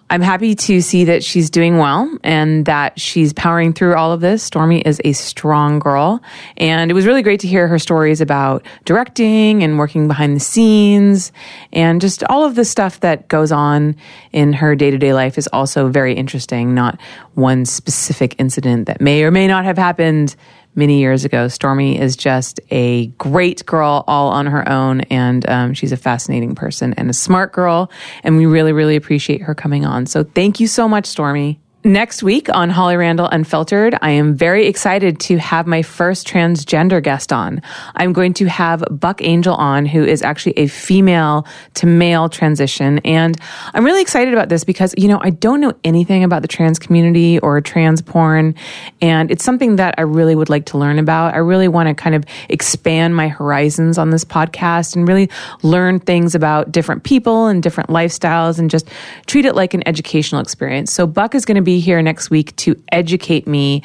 [0.08, 4.20] I'm happy to see that she's doing well and that she's powering through all of
[4.20, 4.40] this.
[4.42, 6.22] Stormy is a strong girl.
[6.56, 10.40] And it was really great to hear her stories about directing and working behind the
[10.40, 11.32] scenes
[11.72, 13.96] and just all of the stuff that goes on
[14.30, 16.72] in her day to day life is also very interesting.
[16.72, 17.00] Not
[17.34, 20.36] one specific incident that may or may not have happened
[20.76, 21.48] many years ago.
[21.48, 26.54] Stormy is just a great girl all on her own, and um, she's a fascinating
[26.54, 27.90] person and a smart girl.
[28.22, 30.06] And we really, really appreciate her coming on.
[30.06, 31.58] So thank you so much, Stormy.
[31.86, 37.00] Next week on Holly Randall Unfiltered, I am very excited to have my first transgender
[37.00, 37.62] guest on.
[37.94, 42.98] I'm going to have Buck Angel on, who is actually a female to male transition.
[43.04, 43.40] And
[43.72, 46.80] I'm really excited about this because, you know, I don't know anything about the trans
[46.80, 48.56] community or trans porn.
[49.00, 51.34] And it's something that I really would like to learn about.
[51.34, 55.30] I really want to kind of expand my horizons on this podcast and really
[55.62, 58.88] learn things about different people and different lifestyles and just
[59.26, 60.92] treat it like an educational experience.
[60.92, 63.82] So Buck is going to here next week to educate me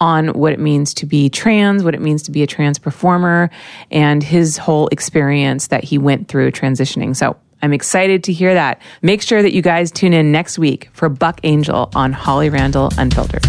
[0.00, 3.50] on what it means to be trans, what it means to be a trans performer,
[3.90, 7.14] and his whole experience that he went through transitioning.
[7.14, 8.82] So I'm excited to hear that.
[9.02, 12.90] Make sure that you guys tune in next week for Buck Angel on Holly Randall
[12.98, 13.44] Unfiltered.